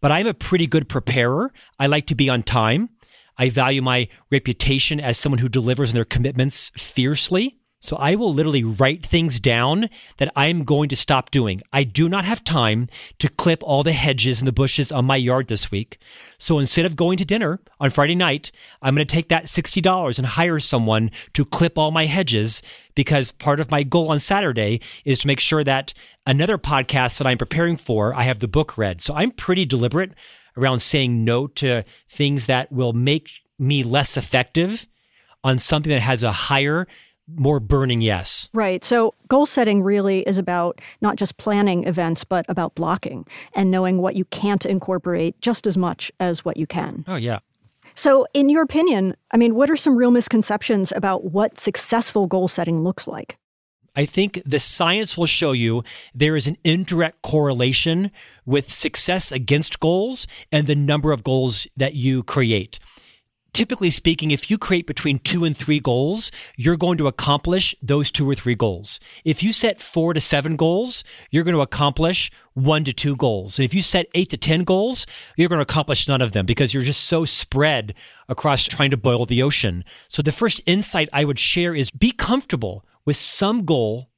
but 0.00 0.12
I'm 0.12 0.26
a 0.26 0.34
pretty 0.34 0.66
good 0.66 0.88
preparer. 0.88 1.52
I 1.78 1.86
like 1.86 2.06
to 2.06 2.14
be 2.14 2.28
on 2.28 2.42
time. 2.42 2.90
I 3.38 3.48
value 3.48 3.82
my 3.82 4.08
reputation 4.30 5.00
as 5.00 5.18
someone 5.18 5.38
who 5.38 5.48
delivers 5.48 5.90
on 5.90 5.94
their 5.94 6.04
commitments 6.04 6.70
fiercely. 6.76 7.58
So 7.82 7.96
I 7.96 8.14
will 8.14 8.32
literally 8.32 8.62
write 8.62 9.04
things 9.04 9.40
down 9.40 9.90
that 10.18 10.32
I'm 10.36 10.62
going 10.62 10.88
to 10.90 10.96
stop 10.96 11.32
doing. 11.32 11.62
I 11.72 11.82
do 11.82 12.08
not 12.08 12.24
have 12.24 12.44
time 12.44 12.88
to 13.18 13.28
clip 13.28 13.60
all 13.64 13.82
the 13.82 13.92
hedges 13.92 14.40
and 14.40 14.46
the 14.46 14.52
bushes 14.52 14.92
on 14.92 15.04
my 15.04 15.16
yard 15.16 15.48
this 15.48 15.72
week. 15.72 15.98
So 16.38 16.60
instead 16.60 16.86
of 16.86 16.94
going 16.94 17.18
to 17.18 17.24
dinner 17.24 17.58
on 17.80 17.90
Friday 17.90 18.14
night, 18.14 18.52
I'm 18.80 18.94
going 18.94 19.04
to 19.06 19.12
take 19.12 19.28
that 19.30 19.46
$60 19.46 20.18
and 20.18 20.26
hire 20.28 20.60
someone 20.60 21.10
to 21.34 21.44
clip 21.44 21.76
all 21.76 21.90
my 21.90 22.06
hedges 22.06 22.62
because 22.94 23.32
part 23.32 23.58
of 23.58 23.72
my 23.72 23.82
goal 23.82 24.12
on 24.12 24.20
Saturday 24.20 24.80
is 25.04 25.18
to 25.18 25.26
make 25.26 25.40
sure 25.40 25.64
that 25.64 25.92
another 26.24 26.58
podcast 26.58 27.18
that 27.18 27.26
I'm 27.26 27.38
preparing 27.38 27.76
for, 27.76 28.14
I 28.14 28.22
have 28.22 28.38
the 28.38 28.48
book 28.48 28.78
read. 28.78 29.00
So 29.00 29.12
I'm 29.12 29.32
pretty 29.32 29.64
deliberate 29.64 30.12
around 30.56 30.80
saying 30.80 31.24
no 31.24 31.48
to 31.48 31.84
things 32.08 32.46
that 32.46 32.70
will 32.70 32.92
make 32.92 33.30
me 33.58 33.82
less 33.82 34.16
effective 34.16 34.86
on 35.42 35.58
something 35.58 35.90
that 35.90 36.00
has 36.00 36.22
a 36.22 36.30
higher 36.30 36.86
more 37.36 37.60
burning 37.60 38.00
yes. 38.00 38.48
Right. 38.52 38.84
So 38.84 39.14
goal 39.28 39.46
setting 39.46 39.82
really 39.82 40.20
is 40.20 40.38
about 40.38 40.80
not 41.00 41.16
just 41.16 41.36
planning 41.36 41.86
events, 41.86 42.24
but 42.24 42.44
about 42.48 42.74
blocking 42.74 43.26
and 43.54 43.70
knowing 43.70 43.98
what 43.98 44.16
you 44.16 44.24
can't 44.26 44.64
incorporate 44.66 45.40
just 45.40 45.66
as 45.66 45.76
much 45.76 46.10
as 46.20 46.44
what 46.44 46.56
you 46.56 46.66
can. 46.66 47.04
Oh, 47.06 47.16
yeah. 47.16 47.40
So, 47.94 48.26
in 48.32 48.48
your 48.48 48.62
opinion, 48.62 49.16
I 49.32 49.36
mean, 49.36 49.54
what 49.54 49.70
are 49.70 49.76
some 49.76 49.96
real 49.96 50.10
misconceptions 50.10 50.92
about 50.92 51.24
what 51.24 51.58
successful 51.58 52.26
goal 52.26 52.48
setting 52.48 52.82
looks 52.82 53.06
like? 53.06 53.36
I 53.94 54.06
think 54.06 54.40
the 54.46 54.58
science 54.58 55.18
will 55.18 55.26
show 55.26 55.52
you 55.52 55.84
there 56.14 56.34
is 56.34 56.46
an 56.46 56.56
indirect 56.64 57.20
correlation 57.20 58.10
with 58.46 58.72
success 58.72 59.30
against 59.30 59.80
goals 59.80 60.26
and 60.50 60.66
the 60.66 60.74
number 60.74 61.12
of 61.12 61.22
goals 61.22 61.66
that 61.76 61.94
you 61.94 62.22
create 62.22 62.78
typically 63.52 63.90
speaking, 63.90 64.30
if 64.30 64.50
you 64.50 64.58
create 64.58 64.86
between 64.86 65.18
two 65.18 65.44
and 65.44 65.56
three 65.56 65.80
goals, 65.80 66.30
you're 66.56 66.76
going 66.76 66.98
to 66.98 67.06
accomplish 67.06 67.74
those 67.82 68.10
two 68.10 68.28
or 68.28 68.34
three 68.34 68.54
goals. 68.54 68.98
If 69.24 69.42
you 69.42 69.52
set 69.52 69.80
four 69.80 70.14
to 70.14 70.20
seven 70.20 70.56
goals, 70.56 71.04
you're 71.30 71.44
going 71.44 71.54
to 71.54 71.60
accomplish 71.60 72.30
one 72.54 72.84
to 72.84 72.92
two 72.92 73.16
goals. 73.16 73.58
And 73.58 73.64
if 73.64 73.74
you 73.74 73.82
set 73.82 74.06
eight 74.14 74.30
to 74.30 74.36
10 74.36 74.64
goals, 74.64 75.06
you're 75.36 75.48
going 75.48 75.58
to 75.58 75.62
accomplish 75.62 76.08
none 76.08 76.22
of 76.22 76.32
them 76.32 76.46
because 76.46 76.72
you're 76.72 76.82
just 76.82 77.04
so 77.04 77.24
spread 77.24 77.94
across 78.28 78.64
trying 78.64 78.90
to 78.90 78.96
boil 78.96 79.26
the 79.26 79.42
ocean. 79.42 79.84
So 80.08 80.22
the 80.22 80.32
first 80.32 80.60
insight 80.66 81.08
I 81.12 81.24
would 81.24 81.38
share 81.38 81.74
is 81.74 81.90
be 81.90 82.12
comfortable 82.12 82.84
with 83.04 83.16
some 83.16 83.64
goal 83.64 84.08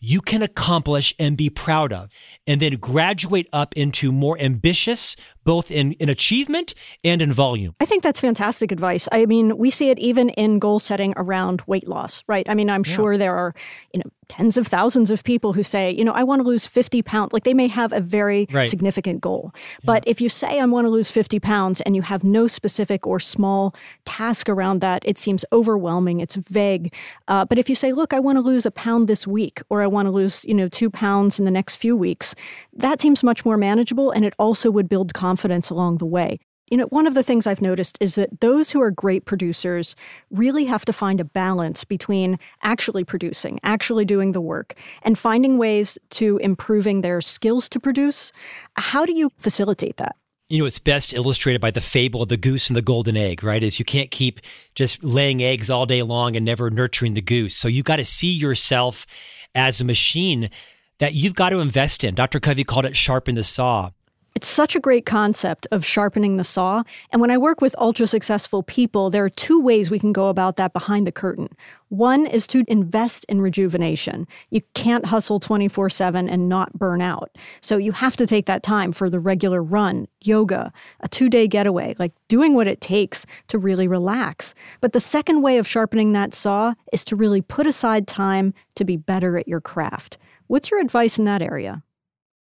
you 0.00 0.20
can 0.20 0.42
accomplish 0.42 1.14
and 1.18 1.36
be 1.36 1.50
proud 1.50 1.92
of, 1.92 2.10
and 2.46 2.62
then 2.62 2.74
graduate 2.74 3.48
up 3.52 3.74
into 3.74 4.12
more 4.12 4.38
ambitious, 4.38 5.16
both 5.48 5.70
in, 5.70 5.92
in 5.92 6.10
achievement 6.10 6.74
and 7.02 7.22
in 7.22 7.32
volume. 7.32 7.74
I 7.80 7.86
think 7.86 8.02
that's 8.02 8.20
fantastic 8.20 8.70
advice. 8.70 9.08
I 9.12 9.24
mean, 9.24 9.56
we 9.56 9.70
see 9.70 9.88
it 9.88 9.98
even 9.98 10.28
in 10.28 10.58
goal 10.58 10.78
setting 10.78 11.14
around 11.16 11.62
weight 11.66 11.88
loss, 11.88 12.22
right? 12.26 12.46
I 12.50 12.54
mean, 12.54 12.68
I'm 12.68 12.84
yeah. 12.84 12.94
sure 12.94 13.16
there 13.16 13.34
are, 13.34 13.54
you 13.94 14.00
know, 14.00 14.10
tens 14.28 14.58
of 14.58 14.66
thousands 14.66 15.10
of 15.10 15.24
people 15.24 15.54
who 15.54 15.62
say, 15.62 15.90
you 15.90 16.04
know, 16.04 16.12
I 16.12 16.22
want 16.22 16.42
to 16.42 16.46
lose 16.46 16.66
50 16.66 17.00
pounds. 17.00 17.32
Like 17.32 17.44
they 17.44 17.54
may 17.54 17.66
have 17.66 17.94
a 17.94 18.00
very 18.02 18.46
right. 18.52 18.68
significant 18.68 19.22
goal. 19.22 19.54
But 19.84 20.04
yeah. 20.04 20.10
if 20.10 20.20
you 20.20 20.28
say, 20.28 20.60
I 20.60 20.66
want 20.66 20.84
to 20.84 20.90
lose 20.90 21.10
50 21.10 21.40
pounds 21.40 21.80
and 21.80 21.96
you 21.96 22.02
have 22.02 22.22
no 22.24 22.46
specific 22.46 23.06
or 23.06 23.18
small 23.18 23.74
task 24.04 24.50
around 24.50 24.82
that, 24.82 25.02
it 25.06 25.16
seems 25.16 25.46
overwhelming. 25.50 26.20
It's 26.20 26.36
vague. 26.36 26.92
Uh, 27.26 27.46
but 27.46 27.58
if 27.58 27.70
you 27.70 27.74
say, 27.74 27.92
look, 27.92 28.12
I 28.12 28.20
want 28.20 28.36
to 28.36 28.42
lose 28.42 28.66
a 28.66 28.70
pound 28.70 29.08
this 29.08 29.26
week 29.26 29.62
or 29.70 29.80
I 29.80 29.86
want 29.86 30.04
to 30.04 30.10
lose, 30.10 30.44
you 30.44 30.52
know, 30.52 30.68
two 30.68 30.90
pounds 30.90 31.38
in 31.38 31.46
the 31.46 31.50
next 31.50 31.76
few 31.76 31.96
weeks, 31.96 32.34
that 32.74 33.00
seems 33.00 33.24
much 33.24 33.46
more 33.46 33.56
manageable 33.56 34.10
and 34.10 34.26
it 34.26 34.34
also 34.38 34.70
would 34.70 34.90
build 34.90 35.14
confidence 35.14 35.37
along 35.44 35.98
the 35.98 36.06
way. 36.06 36.38
You 36.70 36.76
know, 36.76 36.86
one 36.86 37.06
of 37.06 37.14
the 37.14 37.22
things 37.22 37.46
I've 37.46 37.62
noticed 37.62 37.96
is 38.00 38.14
that 38.16 38.40
those 38.40 38.70
who 38.70 38.82
are 38.82 38.90
great 38.90 39.24
producers 39.24 39.96
really 40.30 40.66
have 40.66 40.84
to 40.84 40.92
find 40.92 41.18
a 41.18 41.24
balance 41.24 41.82
between 41.82 42.38
actually 42.62 43.04
producing, 43.04 43.58
actually 43.62 44.04
doing 44.04 44.32
the 44.32 44.40
work, 44.40 44.74
and 45.02 45.18
finding 45.18 45.56
ways 45.56 45.96
to 46.10 46.36
improving 46.38 47.00
their 47.00 47.22
skills 47.22 47.70
to 47.70 47.80
produce. 47.80 48.32
How 48.76 49.06
do 49.06 49.14
you 49.14 49.30
facilitate 49.38 49.96
that? 49.96 50.16
You 50.50 50.58
know, 50.58 50.66
it's 50.66 50.78
best 50.78 51.12
illustrated 51.12 51.60
by 51.60 51.70
the 51.70 51.80
fable 51.80 52.22
of 52.22 52.28
the 52.28 52.38
goose 52.38 52.68
and 52.68 52.76
the 52.76 52.82
golden 52.82 53.16
egg, 53.16 53.42
right? 53.42 53.62
Is 53.62 53.78
you 53.78 53.84
can't 53.84 54.10
keep 54.10 54.40
just 54.74 55.02
laying 55.02 55.42
eggs 55.42 55.70
all 55.70 55.86
day 55.86 56.02
long 56.02 56.36
and 56.36 56.44
never 56.44 56.70
nurturing 56.70 57.14
the 57.14 57.20
goose. 57.22 57.54
So 57.54 57.68
you 57.68 57.82
got 57.82 57.96
to 57.96 58.04
see 58.04 58.32
yourself 58.32 59.06
as 59.54 59.80
a 59.80 59.84
machine 59.84 60.50
that 60.98 61.14
you've 61.14 61.34
got 61.34 61.50
to 61.50 61.60
invest 61.60 62.02
in. 62.02 62.14
Dr. 62.14 62.40
Covey 62.40 62.64
called 62.64 62.86
it 62.86 62.96
sharpen 62.96 63.34
the 63.34 63.44
saw. 63.44 63.90
It's 64.38 64.46
such 64.46 64.76
a 64.76 64.80
great 64.80 65.04
concept 65.04 65.66
of 65.72 65.84
sharpening 65.84 66.36
the 66.36 66.44
saw. 66.44 66.84
And 67.10 67.20
when 67.20 67.32
I 67.32 67.36
work 67.36 67.60
with 67.60 67.74
ultra 67.76 68.06
successful 68.06 68.62
people, 68.62 69.10
there 69.10 69.24
are 69.24 69.28
two 69.28 69.60
ways 69.60 69.90
we 69.90 69.98
can 69.98 70.12
go 70.12 70.28
about 70.28 70.54
that 70.54 70.72
behind 70.72 71.08
the 71.08 71.10
curtain. 71.10 71.48
One 71.88 72.24
is 72.24 72.46
to 72.46 72.62
invest 72.68 73.26
in 73.28 73.40
rejuvenation. 73.40 74.28
You 74.50 74.60
can't 74.74 75.06
hustle 75.06 75.40
24 75.40 75.90
7 75.90 76.28
and 76.28 76.48
not 76.48 76.72
burn 76.78 77.02
out. 77.02 77.36
So 77.60 77.78
you 77.78 77.90
have 77.90 78.16
to 78.16 78.28
take 78.28 78.46
that 78.46 78.62
time 78.62 78.92
for 78.92 79.10
the 79.10 79.18
regular 79.18 79.60
run, 79.60 80.06
yoga, 80.20 80.72
a 81.00 81.08
two 81.08 81.28
day 81.28 81.48
getaway, 81.48 81.96
like 81.98 82.12
doing 82.28 82.54
what 82.54 82.68
it 82.68 82.80
takes 82.80 83.26
to 83.48 83.58
really 83.58 83.88
relax. 83.88 84.54
But 84.80 84.92
the 84.92 85.00
second 85.00 85.42
way 85.42 85.58
of 85.58 85.66
sharpening 85.66 86.12
that 86.12 86.32
saw 86.32 86.74
is 86.92 87.04
to 87.06 87.16
really 87.16 87.40
put 87.40 87.66
aside 87.66 88.06
time 88.06 88.54
to 88.76 88.84
be 88.84 88.96
better 88.96 89.36
at 89.36 89.48
your 89.48 89.60
craft. 89.60 90.16
What's 90.46 90.70
your 90.70 90.78
advice 90.78 91.18
in 91.18 91.24
that 91.24 91.42
area? 91.42 91.82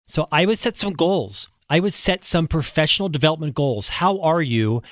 So 0.07 0.27
I 0.31 0.47
would 0.47 0.57
set 0.57 0.77
some 0.77 0.93
goals. 0.93 1.47
I 1.69 1.79
would 1.79 1.93
set 1.93 2.25
some 2.25 2.47
professional 2.47 3.09
development 3.09 3.55
goals. 3.55 3.89
How 3.89 4.19
are 4.21 4.41
you 4.41 4.83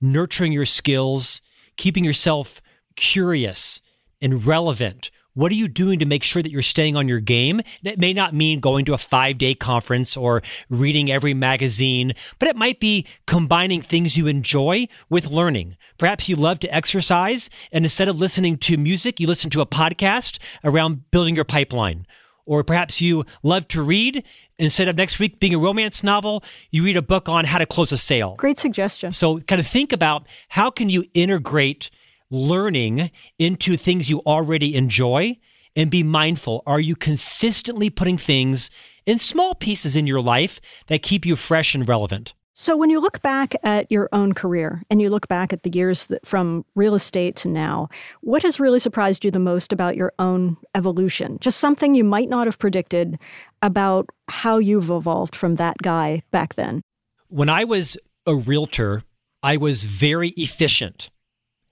nurturing 0.00 0.52
your 0.52 0.66
skills, 0.66 1.40
keeping 1.76 2.04
yourself 2.04 2.60
curious 2.96 3.80
and 4.20 4.44
relevant? 4.46 5.10
What 5.38 5.52
are 5.52 5.54
you 5.54 5.68
doing 5.68 6.00
to 6.00 6.04
make 6.04 6.24
sure 6.24 6.42
that 6.42 6.50
you're 6.50 6.62
staying 6.62 6.96
on 6.96 7.06
your 7.06 7.20
game? 7.20 7.60
It 7.84 8.00
may 8.00 8.12
not 8.12 8.34
mean 8.34 8.58
going 8.58 8.84
to 8.86 8.92
a 8.92 8.98
five 8.98 9.38
day 9.38 9.54
conference 9.54 10.16
or 10.16 10.42
reading 10.68 11.12
every 11.12 11.32
magazine, 11.32 12.12
but 12.38 12.48
it 12.48 12.56
might 12.56 12.80
be 12.80 13.06
combining 13.26 13.80
things 13.80 14.16
you 14.16 14.26
enjoy 14.26 14.88
with 15.08 15.28
learning. 15.28 15.76
Perhaps 15.96 16.28
you 16.28 16.34
love 16.34 16.58
to 16.60 16.74
exercise 16.74 17.48
and 17.70 17.84
instead 17.84 18.08
of 18.08 18.18
listening 18.18 18.58
to 18.58 18.76
music, 18.76 19.20
you 19.20 19.28
listen 19.28 19.48
to 19.50 19.60
a 19.60 19.66
podcast 19.66 20.38
around 20.64 21.08
building 21.12 21.36
your 21.36 21.44
pipeline. 21.44 22.04
Or 22.48 22.64
perhaps 22.64 23.00
you 23.00 23.26
love 23.42 23.68
to 23.68 23.82
read. 23.82 24.24
Instead 24.58 24.88
of 24.88 24.96
next 24.96 25.18
week 25.18 25.38
being 25.38 25.54
a 25.54 25.58
romance 25.58 26.02
novel, 26.02 26.42
you 26.70 26.82
read 26.82 26.96
a 26.96 27.02
book 27.02 27.28
on 27.28 27.44
how 27.44 27.58
to 27.58 27.66
close 27.66 27.92
a 27.92 27.96
sale. 27.98 28.34
Great 28.36 28.58
suggestion. 28.58 29.12
So 29.12 29.38
kind 29.40 29.60
of 29.60 29.66
think 29.66 29.92
about 29.92 30.26
how 30.48 30.70
can 30.70 30.88
you 30.88 31.04
integrate 31.12 31.90
learning 32.30 33.10
into 33.38 33.76
things 33.76 34.08
you 34.08 34.20
already 34.20 34.74
enjoy 34.74 35.36
and 35.76 35.90
be 35.90 36.02
mindful. 36.02 36.62
Are 36.66 36.80
you 36.80 36.96
consistently 36.96 37.90
putting 37.90 38.18
things 38.18 38.70
in 39.06 39.18
small 39.18 39.54
pieces 39.54 39.94
in 39.94 40.06
your 40.06 40.20
life 40.20 40.60
that 40.88 41.02
keep 41.02 41.24
you 41.24 41.36
fresh 41.36 41.74
and 41.74 41.88
relevant? 41.88 42.32
So, 42.60 42.76
when 42.76 42.90
you 42.90 42.98
look 42.98 43.22
back 43.22 43.54
at 43.62 43.86
your 43.88 44.08
own 44.10 44.32
career 44.32 44.82
and 44.90 45.00
you 45.00 45.10
look 45.10 45.28
back 45.28 45.52
at 45.52 45.62
the 45.62 45.70
years 45.70 46.06
that, 46.06 46.26
from 46.26 46.64
real 46.74 46.96
estate 46.96 47.36
to 47.36 47.48
now, 47.48 47.88
what 48.20 48.42
has 48.42 48.58
really 48.58 48.80
surprised 48.80 49.24
you 49.24 49.30
the 49.30 49.38
most 49.38 49.72
about 49.72 49.94
your 49.94 50.12
own 50.18 50.56
evolution? 50.74 51.38
Just 51.40 51.60
something 51.60 51.94
you 51.94 52.02
might 52.02 52.28
not 52.28 52.48
have 52.48 52.58
predicted 52.58 53.16
about 53.62 54.10
how 54.26 54.58
you've 54.58 54.90
evolved 54.90 55.36
from 55.36 55.54
that 55.54 55.76
guy 55.84 56.24
back 56.32 56.56
then. 56.56 56.82
When 57.28 57.48
I 57.48 57.62
was 57.62 57.96
a 58.26 58.34
realtor, 58.34 59.04
I 59.40 59.56
was 59.56 59.84
very 59.84 60.30
efficient. 60.30 61.10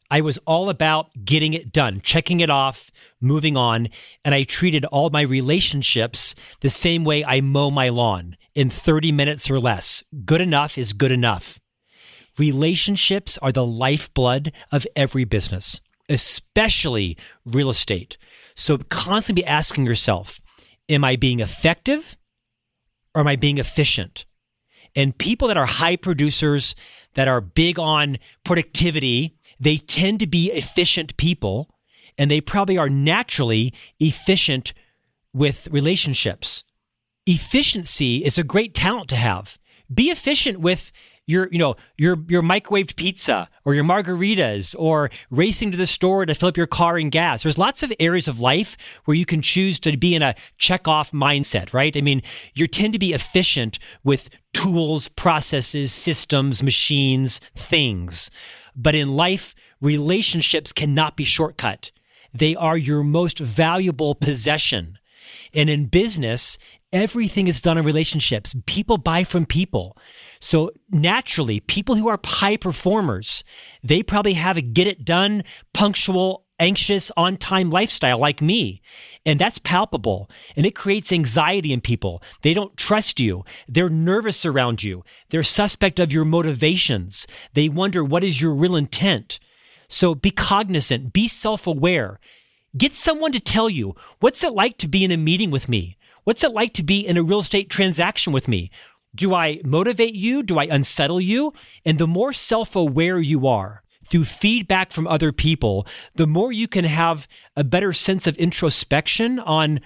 I 0.09 0.21
was 0.21 0.39
all 0.47 0.71
about 0.71 1.09
getting 1.25 1.53
it 1.53 1.73
done, 1.73 2.01
checking 2.01 2.39
it 2.39 2.49
off, 2.49 2.93
moving 3.21 3.57
on. 3.57 3.89
And 4.25 4.37
I 4.37 4.45
treated 4.45 4.85
all 4.85 5.11
my 5.11 5.23
relationships 5.23 6.37
the 6.61 6.71
same 6.71 7.03
way 7.03 7.25
I 7.25 7.41
mow 7.41 7.73
my 7.73 7.89
lawn 7.89 8.37
in 8.57 8.71
30 8.71 9.13
minutes 9.13 9.49
or 9.51 9.61
less. 9.61 10.03
Good 10.25 10.41
enough 10.41 10.77
is 10.79 10.95
good 10.95 11.13
enough. 11.13 11.61
Relationships 12.39 13.39
are 13.43 13.53
the 13.53 13.67
lifeblood 13.67 14.51
of 14.73 14.87
every 14.97 15.25
business, 15.25 15.81
especially 16.09 17.17
real 17.45 17.69
estate. 17.69 18.17
So 18.57 18.79
constantly 18.79 19.43
be 19.43 19.47
asking 19.47 19.87
yourself, 19.87 20.41
am 20.89 21.05
I 21.05 21.17
being 21.17 21.41
effective 21.41 22.17
or 23.15 23.21
am 23.21 23.29
I 23.29 23.37
being 23.37 23.59
efficient? 23.59 24.25
And 24.95 25.17
people 25.17 25.49
that 25.49 25.59
are 25.59 25.67
high 25.67 25.97
producers, 25.97 26.75
that 27.15 27.29
are 27.29 27.43
big 27.43 27.79
on 27.79 28.19
productivity, 28.45 29.37
they 29.61 29.77
tend 29.77 30.21
to 30.21 30.27
be 30.27 30.51
efficient 30.51 31.17
people 31.19 31.69
and 32.17 32.31
they 32.31 32.41
probably 32.41 32.79
are 32.79 32.89
naturally 32.89 33.75
efficient 34.01 34.73
with 35.35 35.69
relationships. 35.71 36.65
Efficiency 37.27 38.25
is 38.25 38.39
a 38.39 38.45
great 38.45 38.73
talent 38.73 39.09
to 39.09 39.17
have. 39.17 39.59
Be 39.93 40.11
efficient 40.11 40.61
with 40.61 40.93
your, 41.27 41.49
you 41.51 41.59
know, 41.59 41.75
your 41.99 42.17
your 42.29 42.43
microwaved 42.43 42.95
pizza 42.95 43.49
or 43.65 43.75
your 43.75 43.83
margaritas 43.83 44.77
or 44.79 45.11
racing 45.29 45.73
to 45.73 45.77
the 45.77 45.87
store 45.87 46.25
to 46.25 46.35
fill 46.37 46.51
up 46.51 46.57
your 46.57 46.69
car 46.69 46.97
and 46.99 47.11
gas. 47.11 47.43
There's 47.43 47.59
lots 47.59 47.83
of 47.83 47.93
areas 47.99 48.29
of 48.29 48.39
life 48.39 48.77
where 49.07 49.17
you 49.17 49.27
can 49.27 49.43
choose 49.43 49.81
to 49.81 49.97
be 49.97 50.15
in 50.15 50.23
a 50.23 50.37
check 50.57 50.87
off 50.87 51.11
mindset, 51.11 51.73
right? 51.75 51.97
I 51.97 52.01
mean, 52.01 52.23
you 52.55 52.69
tend 52.69 52.93
to 52.93 52.99
be 53.01 53.13
efficient 53.13 53.81
with 54.05 54.31
tools, 54.53 55.09
processes, 55.09 55.91
systems, 55.91 56.63
machines, 56.63 57.41
things. 57.57 58.31
But 58.77 58.95
in 58.95 59.15
life, 59.15 59.53
relationships 59.81 60.73
cannot 60.73 61.17
be 61.17 61.25
shortcut. 61.25 61.91
They 62.33 62.55
are 62.55 62.77
your 62.77 63.03
most 63.03 63.41
valuable 63.41 64.15
possession. 64.15 64.99
And 65.53 65.69
in 65.71 65.87
business, 65.87 66.59
everything 66.93 67.49
is 67.49 67.61
done 67.61 67.79
in 67.79 67.85
relationships. 67.85 68.55
People 68.67 68.99
buy 68.99 69.25
from 69.25 69.47
people. 69.47 69.97
So 70.41 70.71
naturally, 70.91 71.61
people 71.61 71.97
who 71.97 72.09
are 72.09 72.21
high 72.25 72.57
performers, 72.57 73.45
they 73.83 74.03
probably 74.03 74.35
have 74.35 74.57
a 74.57 74.63
get 74.63 74.87
it 74.87 75.05
done, 75.05 75.45
punctual, 75.73 76.47
anxious, 76.59 77.13
on 77.17 77.37
time 77.37 77.71
lifestyle 77.71 78.19
like 78.19 78.41
me. 78.41 78.81
And 79.25 79.39
that's 79.39 79.59
palpable. 79.59 80.31
And 80.55 80.65
it 80.65 80.75
creates 80.75 81.13
anxiety 81.13 81.73
in 81.73 81.81
people. 81.81 82.23
They 82.43 82.55
don't 82.55 82.77
trust 82.77 83.21
you. 83.21 83.45
They're 83.69 83.91
nervous 83.91 84.47
around 84.47 84.83
you. 84.83 85.05
They're 85.31 85.43
suspect 85.43 85.99
of 85.99 86.13
your 86.13 86.25
motivations. 86.25 87.27
They 87.55 87.69
wonder 87.69 88.05
what 88.05 88.25
is 88.25 88.41
your 88.41 88.55
real 88.55 88.77
intent. 88.77 89.39
So 89.89 90.15
be 90.15 90.31
cognizant, 90.31 91.13
be 91.13 91.29
self 91.29 91.67
aware. 91.67 92.21
Get 92.77 92.95
someone 92.95 93.33
to 93.33 93.41
tell 93.41 93.71
you 93.71 93.95
what's 94.21 94.45
it 94.45 94.53
like 94.53 94.79
to 94.79 94.89
be 94.89 95.05
in 95.05 95.11
a 95.11 95.17
meeting 95.17 95.51
with 95.51 95.69
me? 95.69 95.97
What's 96.27 96.43
it 96.43 96.51
like 96.51 96.75
to 96.75 96.83
be 96.83 97.07
in 97.07 97.17
a 97.17 97.23
real 97.23 97.39
estate 97.39 97.71
transaction 97.71 98.33
with 98.33 98.49
me? 98.49 98.73
Do 99.15 99.33
I 99.33 99.61
motivate 99.65 100.15
you? 100.15 100.43
Do 100.43 100.59
I 100.59 100.65
unsettle 100.65 101.21
you? 101.21 101.53
And 101.85 101.99
the 101.99 102.09
more 102.09 102.33
self 102.33 102.75
aware 102.75 103.21
you 103.21 103.47
are, 103.47 103.85
through 104.05 104.25
feedback 104.25 104.91
from 104.91 105.07
other 105.07 105.31
people, 105.31 105.87
the 106.17 106.27
more 106.27 106.51
you 106.51 106.67
can 106.67 106.85
have 106.85 107.29
a 107.55 107.63
better 107.63 107.93
sense 107.93 108.27
of 108.27 108.37
introspection 108.39 109.39
on 109.39 109.81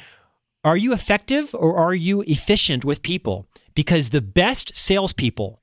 are 0.65 0.79
you 0.79 0.95
effective 0.95 1.55
or 1.55 1.77
are 1.77 1.93
you 1.93 2.23
efficient 2.23 2.87
with 2.87 3.03
people? 3.03 3.47
Because 3.75 4.09
the 4.09 4.23
best 4.23 4.75
salespeople 4.75 5.61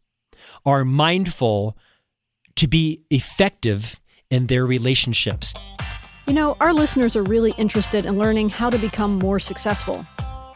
are 0.63 0.85
mindful 0.85 1.75
to 2.55 2.67
be 2.67 3.01
effective 3.09 3.99
in 4.29 4.45
their 4.45 4.67
relationships. 4.67 5.55
You 6.27 6.35
know, 6.35 6.55
our 6.59 6.71
listeners 6.71 7.15
are 7.15 7.23
really 7.23 7.55
interested 7.57 8.05
in 8.05 8.19
learning 8.19 8.49
how 8.49 8.69
to 8.69 8.77
become 8.77 9.17
more 9.17 9.39
successful. 9.39 10.05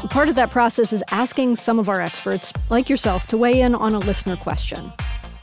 Part 0.10 0.30
of 0.30 0.36
that 0.36 0.50
process 0.50 0.92
is 0.94 1.04
asking 1.10 1.58
some 1.58 1.78
of 1.78 1.88
our 1.88 2.02
experts, 2.02 2.52
like 2.72 2.90
yourself, 2.90 3.28
to 3.28 3.38
weigh 3.38 3.62
in 3.62 3.76
on 3.76 3.94
a 3.94 4.00
listener 4.00 4.36
question. 4.36 4.92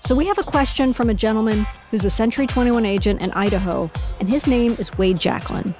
So 0.00 0.16
we 0.16 0.26
have 0.26 0.36
a 0.36 0.42
question 0.42 0.92
from 0.92 1.08
a 1.08 1.14
gentleman 1.14 1.64
who's 1.92 2.04
a 2.04 2.10
Century 2.10 2.48
21 2.48 2.84
agent 2.84 3.22
in 3.22 3.30
Idaho, 3.32 3.88
and 4.18 4.28
his 4.28 4.48
name 4.48 4.74
is 4.78 4.90
Wade 4.98 5.20
Jacklin. 5.20 5.76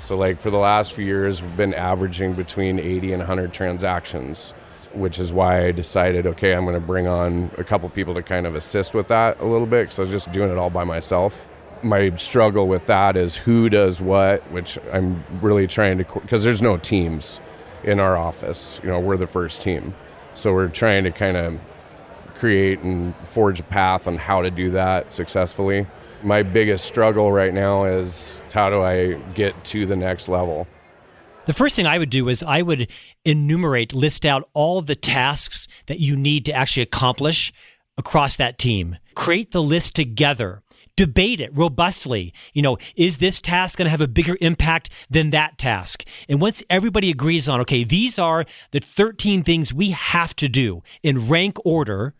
So, 0.00 0.16
like 0.16 0.40
for 0.40 0.50
the 0.50 0.56
last 0.56 0.94
few 0.94 1.04
years, 1.04 1.42
we've 1.42 1.56
been 1.58 1.74
averaging 1.74 2.32
between 2.32 2.78
80 2.78 3.12
and 3.12 3.20
100 3.20 3.52
transactions, 3.52 4.52
which 4.94 5.18
is 5.18 5.30
why 5.30 5.66
I 5.66 5.72
decided, 5.72 6.26
okay, 6.26 6.54
I'm 6.54 6.64
going 6.64 6.74
to 6.74 6.86
bring 6.86 7.06
on 7.06 7.50
a 7.58 7.64
couple 7.64 7.88
people 7.90 8.14
to 8.14 8.22
kind 8.22 8.46
of 8.46 8.54
assist 8.54 8.94
with 8.94 9.08
that 9.08 9.38
a 9.40 9.46
little 9.46 9.66
bit 9.66 9.84
because 9.84 9.98
I 9.98 10.02
was 10.02 10.10
just 10.10 10.32
doing 10.32 10.50
it 10.50 10.56
all 10.56 10.70
by 10.70 10.84
myself. 10.84 11.44
My 11.82 12.16
struggle 12.16 12.66
with 12.66 12.86
that 12.86 13.14
is 13.14 13.36
who 13.36 13.68
does 13.68 14.00
what, 14.00 14.40
which 14.52 14.78
I'm 14.90 15.22
really 15.42 15.66
trying 15.66 15.98
to, 15.98 16.04
because 16.04 16.42
there's 16.42 16.62
no 16.62 16.78
teams 16.78 17.40
in 17.84 18.00
our 18.00 18.16
office. 18.16 18.80
You 18.82 18.90
know, 18.90 19.00
we're 19.00 19.16
the 19.16 19.26
first 19.26 19.60
team. 19.60 19.94
So 20.34 20.52
we're 20.52 20.68
trying 20.68 21.04
to 21.04 21.10
kind 21.10 21.36
of 21.36 21.58
create 22.34 22.80
and 22.80 23.14
forge 23.26 23.60
a 23.60 23.64
path 23.64 24.06
on 24.06 24.16
how 24.16 24.42
to 24.42 24.50
do 24.50 24.70
that 24.70 25.12
successfully. 25.12 25.86
My 26.22 26.42
biggest 26.42 26.84
struggle 26.84 27.32
right 27.32 27.54
now 27.54 27.84
is 27.84 28.40
how 28.52 28.70
do 28.70 28.82
I 28.82 29.14
get 29.34 29.64
to 29.66 29.86
the 29.86 29.96
next 29.96 30.28
level? 30.28 30.66
The 31.46 31.52
first 31.52 31.76
thing 31.76 31.86
I 31.86 31.98
would 31.98 32.10
do 32.10 32.28
is 32.28 32.42
I 32.42 32.62
would 32.62 32.90
enumerate, 33.24 33.94
list 33.94 34.26
out 34.26 34.48
all 34.52 34.82
the 34.82 34.96
tasks 34.96 35.68
that 35.86 36.00
you 36.00 36.16
need 36.16 36.44
to 36.46 36.52
actually 36.52 36.82
accomplish 36.82 37.52
across 37.96 38.36
that 38.36 38.58
team. 38.58 38.96
Create 39.14 39.52
the 39.52 39.62
list 39.62 39.94
together. 39.94 40.62
Debate 40.96 41.40
it 41.40 41.54
robustly. 41.54 42.32
You 42.52 42.62
know, 42.62 42.78
is 42.94 43.18
this 43.18 43.40
task 43.40 43.78
going 43.78 43.86
to 43.86 43.90
have 43.90 44.00
a 44.00 44.08
bigger 44.08 44.36
impact 44.40 44.90
than 45.10 45.30
that 45.30 45.58
task? 45.58 46.04
And 46.28 46.40
once 46.40 46.62
everybody 46.70 47.10
agrees 47.10 47.48
on, 47.48 47.60
okay, 47.60 47.84
these 47.84 48.18
are 48.18 48.44
the 48.70 48.80
13 48.80 49.42
things 49.42 49.74
we 49.74 49.90
have 49.90 50.34
to 50.36 50.48
do 50.48 50.82
in 51.02 51.28
rank 51.28 51.58
order, 51.64 52.14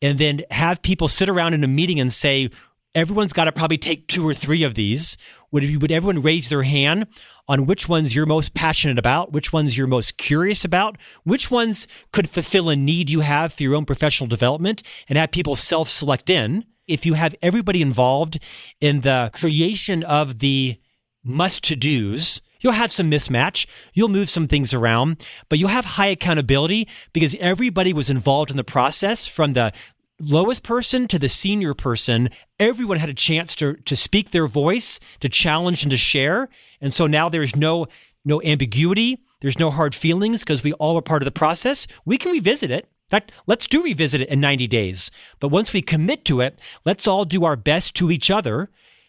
and 0.00 0.18
then 0.18 0.42
have 0.50 0.82
people 0.82 1.08
sit 1.08 1.28
around 1.28 1.54
in 1.54 1.64
a 1.64 1.68
meeting 1.68 2.00
and 2.00 2.12
say, 2.12 2.50
everyone's 2.94 3.32
got 3.34 3.44
to 3.44 3.52
probably 3.52 3.78
take 3.78 4.08
two 4.08 4.26
or 4.26 4.34
three 4.34 4.62
of 4.62 4.74
these. 4.74 5.16
Would, 5.52 5.82
would 5.82 5.92
everyone 5.92 6.22
raise 6.22 6.48
their 6.48 6.64
hand 6.64 7.06
on 7.48 7.66
which 7.66 7.88
ones 7.88 8.14
you're 8.14 8.26
most 8.26 8.54
passionate 8.54 8.98
about, 8.98 9.32
which 9.32 9.52
ones 9.52 9.76
you're 9.76 9.86
most 9.86 10.16
curious 10.16 10.64
about, 10.64 10.96
which 11.22 11.50
ones 11.50 11.86
could 12.12 12.28
fulfill 12.28 12.68
a 12.68 12.76
need 12.76 13.10
you 13.10 13.20
have 13.20 13.52
for 13.52 13.62
your 13.62 13.74
own 13.74 13.84
professional 13.84 14.26
development, 14.26 14.82
and 15.08 15.18
have 15.18 15.30
people 15.30 15.54
self 15.54 15.88
select 15.88 16.28
in? 16.28 16.64
If 16.86 17.04
you 17.04 17.14
have 17.14 17.34
everybody 17.42 17.82
involved 17.82 18.38
in 18.80 19.00
the 19.00 19.30
creation 19.32 20.02
of 20.04 20.38
the 20.38 20.76
must 21.24 21.64
to 21.64 21.76
dos, 21.76 22.40
You'll 22.60 22.72
have 22.72 22.90
some 22.90 23.10
mismatch. 23.10 23.66
You'll 23.94 24.08
move 24.08 24.30
some 24.30 24.48
things 24.48 24.74
around, 24.74 25.24
but 25.48 25.58
you'll 25.58 25.68
have 25.68 25.84
high 25.84 26.08
accountability 26.08 26.88
because 27.12 27.36
everybody 27.38 27.92
was 27.92 28.10
involved 28.10 28.50
in 28.50 28.56
the 28.56 28.64
process 28.64 29.26
from 29.26 29.52
the 29.52 29.72
lowest 30.18 30.62
person 30.62 31.06
to 31.08 31.18
the 31.18 31.28
senior 31.28 31.74
person. 31.74 32.30
Everyone 32.58 32.98
had 32.98 33.08
a 33.08 33.14
chance 33.14 33.54
to, 33.56 33.74
to 33.74 33.96
speak 33.96 34.30
their 34.30 34.46
voice, 34.46 34.98
to 35.20 35.28
challenge 35.28 35.82
and 35.82 35.90
to 35.90 35.96
share. 35.96 36.48
And 36.80 36.92
so 36.92 37.06
now 37.06 37.28
there's 37.28 37.54
no, 37.54 37.86
no 38.24 38.42
ambiguity. 38.42 39.22
There's 39.42 39.58
no 39.58 39.70
hard 39.70 39.94
feelings 39.94 40.42
because 40.42 40.64
we 40.64 40.72
all 40.74 40.96
are 40.96 41.02
part 41.02 41.22
of 41.22 41.26
the 41.26 41.32
process. 41.32 41.86
We 42.04 42.18
can 42.18 42.32
revisit 42.32 42.70
it. 42.70 42.88
In 43.08 43.10
fact, 43.10 43.30
let's 43.46 43.68
do 43.68 43.84
revisit 43.84 44.20
it 44.20 44.28
in 44.28 44.40
90 44.40 44.66
days. 44.66 45.12
But 45.38 45.48
once 45.48 45.72
we 45.72 45.80
commit 45.80 46.24
to 46.24 46.40
it, 46.40 46.60
let's 46.84 47.06
all 47.06 47.24
do 47.24 47.44
our 47.44 47.54
best 47.54 47.94
to 47.96 48.10
each 48.10 48.30
other 48.32 48.68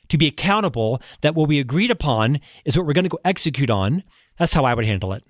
to 0.10 0.18
be 0.18 0.28
accountable 0.28 1.02
that 1.22 1.34
what 1.34 1.48
we 1.48 1.60
agreed 1.60 1.90
upon 1.90 2.40
is 2.64 2.78
what 2.78 2.86
we're 2.86 2.94
going 2.94 3.06
to 3.06 3.10
go 3.10 3.20
execute 3.26 3.72
on. 3.72 4.04
That's 4.38 4.54
how 4.54 4.66
I 4.66 4.76
would 4.76 4.86
handle 4.86 5.14
it. 5.14 5.24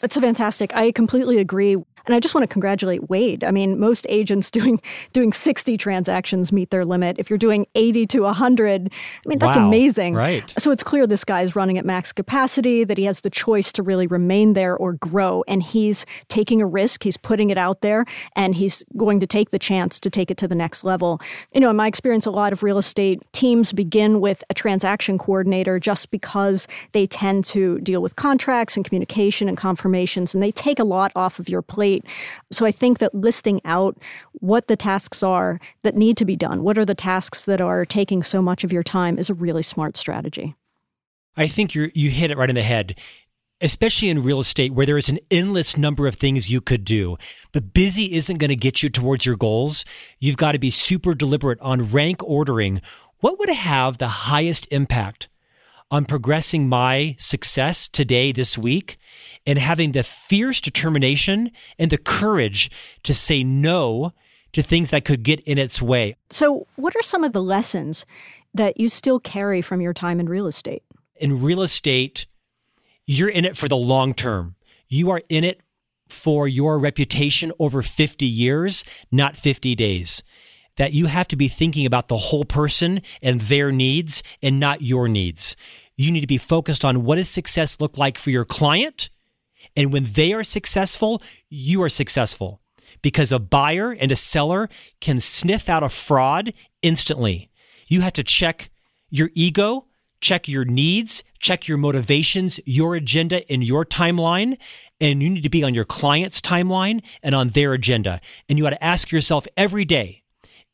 That's 0.00 0.16
fantastic. 0.18 0.74
I 0.74 0.90
completely 0.92 1.38
agree. 1.38 1.76
And 2.06 2.14
I 2.14 2.20
just 2.20 2.34
want 2.34 2.42
to 2.42 2.52
congratulate 2.52 3.08
Wade. 3.08 3.44
I 3.44 3.50
mean, 3.50 3.78
most 3.78 4.06
agents 4.08 4.50
doing 4.60 4.80
doing 5.12 5.32
60 5.32 5.76
transactions 5.76 6.52
meet 6.52 6.70
their 6.70 6.84
limit. 6.84 7.18
If 7.18 7.30
you're 7.30 7.38
doing 7.38 7.66
80 7.74 8.06
to 8.08 8.20
100, 8.22 8.90
I 8.92 9.28
mean, 9.28 9.38
that's 9.38 9.56
wow. 9.56 9.66
amazing. 9.66 10.14
Right. 10.14 10.52
So 10.58 10.70
it's 10.70 10.82
clear 10.82 11.06
this 11.06 11.24
guy 11.24 11.42
is 11.42 11.56
running 11.56 11.78
at 11.78 11.84
max 11.84 12.12
capacity, 12.12 12.84
that 12.84 12.98
he 12.98 13.04
has 13.04 13.20
the 13.20 13.30
choice 13.30 13.72
to 13.72 13.82
really 13.82 14.06
remain 14.06 14.54
there 14.54 14.76
or 14.76 14.94
grow. 14.94 15.44
And 15.46 15.62
he's 15.62 16.06
taking 16.28 16.60
a 16.62 16.66
risk, 16.66 17.02
he's 17.02 17.16
putting 17.16 17.50
it 17.50 17.58
out 17.58 17.80
there, 17.80 18.04
and 18.36 18.54
he's 18.54 18.84
going 18.96 19.20
to 19.20 19.26
take 19.26 19.50
the 19.50 19.58
chance 19.58 20.00
to 20.00 20.10
take 20.10 20.30
it 20.30 20.36
to 20.38 20.48
the 20.48 20.54
next 20.54 20.84
level. 20.84 21.20
You 21.52 21.60
know, 21.60 21.70
in 21.70 21.76
my 21.76 21.86
experience, 21.86 22.26
a 22.26 22.30
lot 22.30 22.52
of 22.52 22.62
real 22.62 22.78
estate 22.78 23.22
teams 23.32 23.72
begin 23.72 24.20
with 24.20 24.44
a 24.50 24.54
transaction 24.54 25.18
coordinator 25.18 25.78
just 25.78 26.10
because 26.10 26.66
they 26.92 27.06
tend 27.06 27.44
to 27.46 27.78
deal 27.80 28.02
with 28.02 28.16
contracts 28.16 28.76
and 28.76 28.84
communication 28.84 29.48
and 29.48 29.56
confirmations, 29.56 30.34
and 30.34 30.42
they 30.42 30.52
take 30.52 30.78
a 30.78 30.84
lot 30.84 31.12
off 31.14 31.38
of 31.38 31.48
your 31.48 31.62
plate 31.62 31.89
so 32.50 32.66
I 32.66 32.72
think 32.72 32.98
that 32.98 33.14
listing 33.14 33.60
out 33.64 33.98
what 34.34 34.68
the 34.68 34.76
tasks 34.76 35.22
are 35.22 35.60
that 35.82 35.96
need 35.96 36.16
to 36.18 36.24
be 36.24 36.36
done, 36.36 36.62
what 36.62 36.78
are 36.78 36.84
the 36.84 36.94
tasks 36.94 37.44
that 37.44 37.60
are 37.60 37.84
taking 37.84 38.22
so 38.22 38.40
much 38.42 38.64
of 38.64 38.72
your 38.72 38.82
time, 38.82 39.18
is 39.18 39.30
a 39.30 39.34
really 39.34 39.62
smart 39.62 39.96
strategy. 39.96 40.54
I 41.36 41.46
think 41.48 41.74
you 41.74 41.90
you 41.94 42.10
hit 42.10 42.30
it 42.30 42.38
right 42.38 42.50
in 42.50 42.56
the 42.56 42.62
head. 42.62 42.98
Especially 43.62 44.08
in 44.08 44.22
real 44.22 44.40
estate, 44.40 44.72
where 44.72 44.86
there 44.86 44.96
is 44.96 45.10
an 45.10 45.18
endless 45.30 45.76
number 45.76 46.06
of 46.06 46.14
things 46.14 46.48
you 46.48 46.62
could 46.62 46.82
do, 46.82 47.18
but 47.52 47.74
busy 47.74 48.14
isn't 48.14 48.38
going 48.38 48.48
to 48.48 48.56
get 48.56 48.82
you 48.82 48.88
towards 48.88 49.26
your 49.26 49.36
goals. 49.36 49.84
You've 50.18 50.38
got 50.38 50.52
to 50.52 50.58
be 50.58 50.70
super 50.70 51.12
deliberate 51.12 51.60
on 51.60 51.90
rank 51.92 52.22
ordering. 52.22 52.80
What 53.18 53.38
would 53.38 53.50
have 53.50 53.98
the 53.98 54.08
highest 54.08 54.66
impact 54.70 55.28
on 55.90 56.04
progressing 56.04 56.68
my 56.68 57.16
success 57.18 57.88
today, 57.88 58.32
this 58.32 58.56
week, 58.56 58.96
and 59.46 59.58
having 59.58 59.92
the 59.92 60.02
fierce 60.02 60.60
determination 60.60 61.50
and 61.78 61.90
the 61.90 61.98
courage 61.98 62.70
to 63.02 63.12
say 63.12 63.42
no 63.42 64.12
to 64.52 64.62
things 64.62 64.90
that 64.90 65.04
could 65.04 65.22
get 65.22 65.40
in 65.40 65.58
its 65.58 65.80
way. 65.80 66.16
So, 66.30 66.66
what 66.76 66.94
are 66.96 67.02
some 67.02 67.24
of 67.24 67.32
the 67.32 67.42
lessons 67.42 68.04
that 68.54 68.78
you 68.78 68.88
still 68.88 69.20
carry 69.20 69.62
from 69.62 69.80
your 69.80 69.94
time 69.94 70.20
in 70.20 70.28
real 70.28 70.46
estate? 70.46 70.82
In 71.16 71.42
real 71.42 71.62
estate, 71.62 72.26
you're 73.06 73.28
in 73.28 73.44
it 73.44 73.56
for 73.56 73.68
the 73.68 73.76
long 73.76 74.14
term. 74.14 74.56
You 74.88 75.10
are 75.10 75.22
in 75.28 75.44
it 75.44 75.60
for 76.08 76.48
your 76.48 76.78
reputation 76.78 77.52
over 77.58 77.82
50 77.82 78.26
years, 78.26 78.84
not 79.10 79.36
50 79.36 79.74
days. 79.74 80.22
That 80.76 80.92
you 80.92 81.06
have 81.06 81.28
to 81.28 81.36
be 81.36 81.48
thinking 81.48 81.84
about 81.84 82.08
the 82.08 82.16
whole 82.16 82.44
person 82.44 83.02
and 83.20 83.40
their 83.42 83.70
needs 83.70 84.22
and 84.42 84.58
not 84.58 84.82
your 84.82 85.08
needs. 85.08 85.54
You 86.00 86.10
need 86.10 86.22
to 86.22 86.26
be 86.26 86.38
focused 86.38 86.82
on 86.82 87.04
what 87.04 87.16
does 87.16 87.28
success 87.28 87.78
look 87.78 87.98
like 87.98 88.16
for 88.16 88.30
your 88.30 88.46
client? 88.46 89.10
And 89.76 89.92
when 89.92 90.04
they 90.04 90.32
are 90.32 90.42
successful, 90.42 91.20
you 91.50 91.82
are 91.82 91.90
successful 91.90 92.62
because 93.02 93.32
a 93.32 93.38
buyer 93.38 93.92
and 93.92 94.10
a 94.10 94.16
seller 94.16 94.70
can 95.02 95.20
sniff 95.20 95.68
out 95.68 95.82
a 95.82 95.90
fraud 95.90 96.54
instantly. 96.80 97.50
You 97.86 98.00
have 98.00 98.14
to 98.14 98.24
check 98.24 98.70
your 99.10 99.28
ego, 99.34 99.88
check 100.22 100.48
your 100.48 100.64
needs, 100.64 101.22
check 101.38 101.68
your 101.68 101.76
motivations, 101.76 102.58
your 102.64 102.94
agenda, 102.94 103.42
and 103.52 103.62
your 103.62 103.84
timeline. 103.84 104.56
And 105.02 105.22
you 105.22 105.28
need 105.28 105.42
to 105.42 105.50
be 105.50 105.62
on 105.62 105.74
your 105.74 105.84
client's 105.84 106.40
timeline 106.40 107.02
and 107.22 107.34
on 107.34 107.50
their 107.50 107.74
agenda. 107.74 108.22
And 108.48 108.58
you 108.58 108.64
got 108.64 108.70
to 108.70 108.82
ask 108.82 109.12
yourself 109.12 109.46
every 109.54 109.84
day 109.84 110.22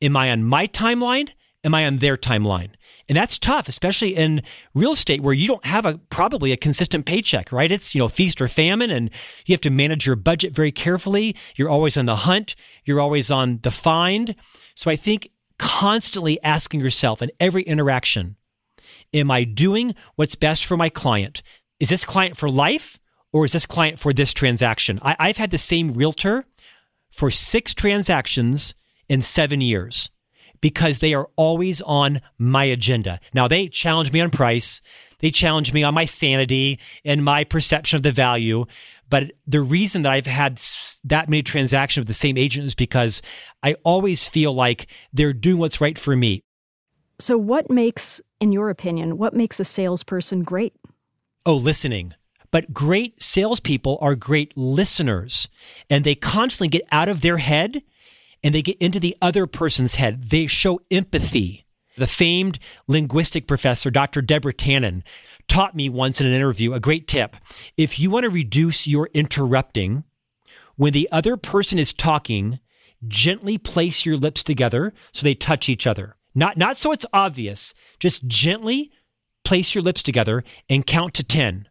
Am 0.01 0.17
I 0.17 0.31
on 0.31 0.45
my 0.45 0.69
timeline? 0.69 1.31
Am 1.65 1.75
I 1.75 1.85
on 1.85 1.97
their 1.97 2.17
timeline? 2.17 2.71
And 3.09 3.17
that's 3.17 3.39
tough, 3.39 3.69
especially 3.69 4.17
in 4.17 4.43
real 4.75 4.91
estate 4.91 5.21
where 5.21 5.35
you 5.35 5.47
don't 5.47 5.65
have 5.65 5.87
a 5.87 5.99
probably 6.11 6.51
a 6.53 6.57
consistent 6.57 7.07
paycheck, 7.07 7.53
right? 7.53 7.71
It's, 7.71 7.95
you 7.95 8.01
know, 8.01 8.09
feast 8.09 8.41
or 8.41 8.49
famine 8.49 8.91
and 8.91 9.11
you 9.47 9.53
have 9.53 9.61
to 9.63 9.71
manage 9.71 10.07
your 10.07 10.17
budget 10.17 10.55
very 10.55 10.73
carefully. 10.73 11.37
You're 11.55 11.69
always 11.69 11.97
on 11.97 12.07
the 12.07 12.17
hunt, 12.17 12.57
you're 12.85 13.01
always 13.01 13.31
on 13.31 13.61
the 13.63 13.71
find. 13.71 14.35
So 14.75 14.91
I 14.91 14.97
think 14.97 15.31
constantly 15.59 16.43
asking 16.43 16.81
yourself 16.81 17.23
in 17.23 17.31
every 17.39 17.63
interaction, 17.63 18.37
am 19.15 19.31
I 19.31 19.45
doing 19.45 19.95
what's 20.17 20.35
best 20.35 20.65
for 20.65 20.77
my 20.77 20.89
client? 20.89 21.43
Is 21.79 21.91
this 21.91 22.05
client 22.05 22.37
for 22.37 22.51
life 22.51 22.99
or 23.33 23.45
is 23.45 23.53
this 23.53 23.67
client 23.67 24.01
for 24.01 24.13
this 24.13 24.33
transaction? 24.33 24.99
I, 25.03 25.29
have 25.29 25.37
had 25.37 25.51
the 25.51 25.59
same 25.59 25.93
realtor 25.93 26.45
for 27.11 27.31
six 27.31 27.73
transactions 27.73 28.75
in 29.09 29.23
seven 29.23 29.61
years 29.61 30.11
because 30.61 30.99
they 30.99 31.15
are 31.15 31.29
always 31.37 31.81
on 31.83 32.21
my 32.39 32.65
agenda. 32.65 33.21
Now, 33.35 33.49
they 33.49 33.69
challenge 33.69 34.13
me 34.13 34.21
on 34.21 34.31
price, 34.31 34.81
they 35.21 35.31
challenge 35.31 35.73
me 35.73 35.83
on 35.83 35.95
my 35.95 36.05
sanity 36.05 36.79
and 37.05 37.25
my 37.25 37.45
perception 37.45 37.97
of 37.97 38.03
the 38.03 38.13
value. 38.13 38.67
But 39.09 39.33
the 39.47 39.61
reason 39.61 40.03
that 40.03 40.13
I've 40.13 40.27
had 40.27 40.61
that 41.05 41.29
many 41.29 41.43
transactions 41.43 42.03
with 42.03 42.09
the 42.09 42.15
same 42.15 42.37
agent 42.37 42.67
is 42.67 42.75
because 42.75 43.23
I 43.63 43.75
always 43.85 44.29
feel 44.29 44.53
like 44.53 44.89
they're 45.13 45.33
doing 45.33 45.59
what's 45.59 45.81
right 45.81 45.99
for 45.99 46.17
me. 46.17 46.43
So, 47.19 47.39
what 47.39 47.71
makes, 47.71 48.21
in 48.41 48.53
your 48.53 48.69
opinion, 48.69 49.17
what 49.17 49.33
makes 49.33 49.59
a 49.61 49.65
salesperson 49.65 50.43
great? 50.43 50.75
Oh, 51.47 51.55
listening. 51.55 52.15
But 52.51 52.73
great 52.73 53.23
salespeople 53.23 53.99
are 54.01 54.15
great 54.15 54.57
listeners, 54.57 55.49
and 55.89 56.05
they 56.05 56.15
constantly 56.15 56.69
get 56.69 56.87
out 56.91 57.09
of 57.09 57.21
their 57.21 57.39
head 57.39 57.83
and 58.43 58.55
they 58.55 58.63
get 58.63 58.79
into 58.79 59.01
the 59.01 59.17
other 59.21 59.47
person's 59.47 59.97
head. 59.97 60.31
They 60.31 60.47
show 60.47 60.81
empathy. 60.91 61.65
The 61.97 62.07
famed 62.07 62.59
linguistic 62.87 63.47
professor, 63.47 63.91
Dr. 63.91 64.21
Deborah 64.21 64.53
Tannen, 64.53 65.03
taught 65.49 65.75
me 65.75 65.89
once 65.89 66.21
in 66.21 66.27
an 66.27 66.35
interview 66.35 66.75
a 66.75 66.81
great 66.81 67.09
tip. 67.09 67.37
If 67.77 67.99
you 67.99 68.11
want 68.11 68.25
to 68.25 68.31
reduce 68.31 68.87
your 68.87 69.09
interrupting, 69.15 70.05
when 70.77 70.93
the 70.93 71.09
other 71.11 71.37
person 71.37 71.79
is 71.79 71.95
talking, 71.95 72.61
gently 73.09 73.57
place 73.57 74.05
your 74.05 74.17
lips 74.17 74.45
together 74.45 74.93
so 75.13 75.23
they 75.23 75.35
touch 75.35 75.69
each 75.69 75.87
other. 75.87 76.17
Not, 76.35 76.59
not 76.59 76.77
so 76.77 76.93
it's 76.93 77.07
obvious, 77.15 77.73
just 77.99 78.27
gently 78.27 78.91
place 79.43 79.75
your 79.75 79.83
lips 79.83 80.03
together 80.03 80.45
and 80.69 80.87
count 80.87 81.15
to 81.15 81.25
10. 81.25 81.69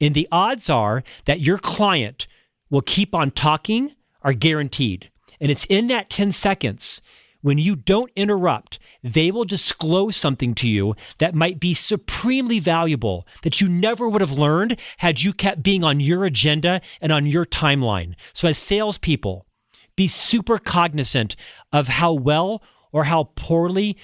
And 0.00 0.14
the 0.14 0.26
odds 0.32 0.68
are 0.68 1.04
that 1.26 1.40
your 1.40 1.58
client 1.58 2.26
will 2.68 2.80
keep 2.80 3.14
on 3.14 3.30
talking 3.30 3.94
are 4.22 4.32
guaranteed. 4.32 5.11
And 5.42 5.50
it's 5.50 5.66
in 5.66 5.88
that 5.88 6.08
10 6.08 6.30
seconds 6.30 7.02
when 7.40 7.58
you 7.58 7.74
don't 7.74 8.12
interrupt, 8.14 8.78
they 9.02 9.32
will 9.32 9.44
disclose 9.44 10.16
something 10.16 10.54
to 10.54 10.68
you 10.68 10.94
that 11.18 11.34
might 11.34 11.58
be 11.58 11.74
supremely 11.74 12.60
valuable 12.60 13.26
that 13.42 13.60
you 13.60 13.68
never 13.68 14.08
would 14.08 14.20
have 14.20 14.38
learned 14.38 14.78
had 14.98 15.22
you 15.22 15.32
kept 15.32 15.62
being 15.62 15.82
on 15.82 15.98
your 15.98 16.24
agenda 16.24 16.80
and 17.00 17.10
on 17.10 17.26
your 17.26 17.44
timeline. 17.44 18.14
So, 18.32 18.46
as 18.46 18.56
salespeople, 18.56 19.44
be 19.96 20.06
super 20.06 20.56
cognizant 20.58 21.34
of 21.72 21.88
how 21.88 22.12
well 22.12 22.62
or 22.92 23.04
how 23.04 23.24
poorly 23.34 23.96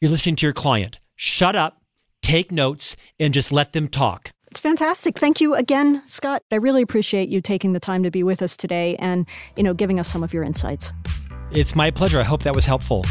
you're 0.00 0.10
listening 0.12 0.36
to 0.36 0.46
your 0.46 0.52
client. 0.52 1.00
Shut 1.16 1.56
up, 1.56 1.82
take 2.22 2.52
notes, 2.52 2.96
and 3.18 3.34
just 3.34 3.50
let 3.50 3.72
them 3.72 3.88
talk. 3.88 4.30
It's 4.50 4.58
fantastic. 4.58 5.16
Thank 5.16 5.40
you 5.40 5.54
again, 5.54 6.02
Scott. 6.06 6.42
I 6.50 6.56
really 6.56 6.82
appreciate 6.82 7.28
you 7.28 7.40
taking 7.40 7.72
the 7.72 7.78
time 7.78 8.02
to 8.02 8.10
be 8.10 8.24
with 8.24 8.42
us 8.42 8.56
today 8.56 8.96
and, 8.96 9.24
you 9.56 9.62
know, 9.62 9.74
giving 9.74 10.00
us 10.00 10.08
some 10.08 10.24
of 10.24 10.34
your 10.34 10.42
insights. 10.42 10.92
It's 11.52 11.76
my 11.76 11.92
pleasure. 11.92 12.18
I 12.18 12.24
hope 12.24 12.42
that 12.42 12.54
was 12.54 12.66
helpful. 12.66 13.04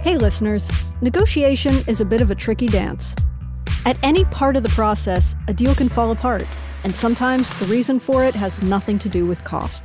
Hey, 0.00 0.16
listeners. 0.16 0.70
Negotiation 1.02 1.74
is 1.86 2.00
a 2.00 2.06
bit 2.06 2.22
of 2.22 2.30
a 2.30 2.34
tricky 2.34 2.68
dance. 2.68 3.14
At 3.84 3.98
any 4.02 4.24
part 4.26 4.56
of 4.56 4.62
the 4.62 4.70
process, 4.70 5.34
a 5.46 5.52
deal 5.52 5.74
can 5.74 5.90
fall 5.90 6.10
apart, 6.10 6.46
and 6.84 6.96
sometimes 6.96 7.50
the 7.58 7.66
reason 7.66 8.00
for 8.00 8.24
it 8.24 8.34
has 8.34 8.62
nothing 8.62 8.98
to 8.98 9.10
do 9.10 9.26
with 9.26 9.44
cost. 9.44 9.84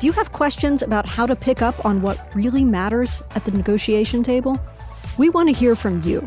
Do 0.00 0.06
you 0.06 0.12
have 0.12 0.32
questions 0.32 0.82
about 0.82 1.08
how 1.08 1.24
to 1.24 1.34
pick 1.34 1.62
up 1.62 1.84
on 1.86 2.02
what 2.02 2.34
really 2.34 2.64
matters 2.64 3.22
at 3.34 3.46
the 3.46 3.52
negotiation 3.52 4.22
table? 4.22 4.58
We 5.16 5.30
want 5.30 5.48
to 5.48 5.54
hear 5.54 5.74
from 5.74 6.02
you. 6.02 6.26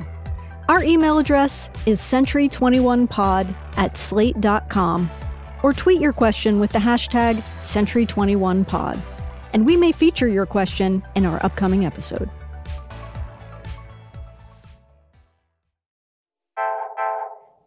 Our 0.72 0.82
email 0.84 1.18
address 1.18 1.70
is 1.86 2.00
century21pod 2.00 3.54
at 3.76 3.98
slate.com 3.98 5.12
or 5.64 5.74
tweet 5.74 6.00
your 6.00 6.14
question 6.14 6.62
with 6.62 6.72
the 6.72 6.80
hashtag 6.80 7.42
century21pod, 7.62 9.02
and 9.52 9.66
we 9.66 9.76
may 9.76 9.92
feature 9.92 10.30
your 10.30 10.46
question 10.46 11.04
in 11.16 11.26
our 11.26 11.46
upcoming 11.46 11.86
episode. 11.86 12.30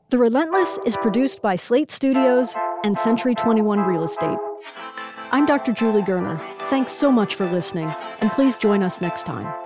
The 0.09 0.17
Relentless 0.17 0.79
is 0.87 0.97
produced 0.97 1.43
by 1.43 1.57
Slate 1.57 1.91
Studios 1.91 2.57
and 2.85 2.97
Century 2.97 3.35
21 3.35 3.81
Real 3.81 4.05
Estate. 4.05 4.39
I'm 5.31 5.45
Dr. 5.45 5.75
Julie 5.75 6.01
Gurner. 6.01 6.41
Thanks 6.71 6.93
so 6.93 7.13
much 7.13 7.35
for 7.35 7.45
listening, 7.53 7.95
and 8.21 8.33
please 8.33 8.57
join 8.57 8.83
us 8.83 9.03
next 9.03 9.27
time. 9.27 9.64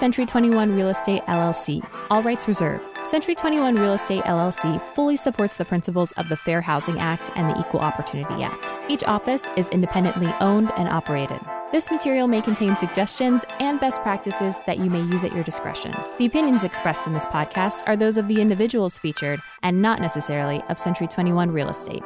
Century 0.00 0.24
21 0.24 0.74
Real 0.74 0.88
Estate 0.88 1.22
LLC. 1.26 1.86
All 2.08 2.22
rights 2.22 2.48
reserved. 2.48 2.86
Century 3.06 3.34
21 3.34 3.74
Real 3.74 3.92
Estate 3.92 4.24
LLC 4.24 4.80
fully 4.94 5.14
supports 5.14 5.58
the 5.58 5.64
principles 5.66 6.12
of 6.12 6.26
the 6.30 6.38
Fair 6.38 6.62
Housing 6.62 6.98
Act 6.98 7.30
and 7.36 7.50
the 7.50 7.60
Equal 7.60 7.80
Opportunity 7.80 8.42
Act. 8.42 8.72
Each 8.90 9.04
office 9.04 9.50
is 9.58 9.68
independently 9.68 10.34
owned 10.40 10.72
and 10.78 10.88
operated. 10.88 11.38
This 11.70 11.90
material 11.90 12.28
may 12.28 12.40
contain 12.40 12.78
suggestions 12.78 13.44
and 13.58 13.78
best 13.78 14.00
practices 14.00 14.62
that 14.66 14.78
you 14.78 14.88
may 14.88 15.02
use 15.02 15.22
at 15.22 15.34
your 15.34 15.44
discretion. 15.44 15.94
The 16.16 16.24
opinions 16.24 16.64
expressed 16.64 17.06
in 17.06 17.12
this 17.12 17.26
podcast 17.26 17.82
are 17.86 17.94
those 17.94 18.16
of 18.16 18.26
the 18.26 18.40
individuals 18.40 18.96
featured 18.96 19.42
and 19.62 19.82
not 19.82 20.00
necessarily 20.00 20.62
of 20.70 20.78
Century 20.78 21.08
21 21.08 21.50
Real 21.50 21.68
Estate. 21.68 22.02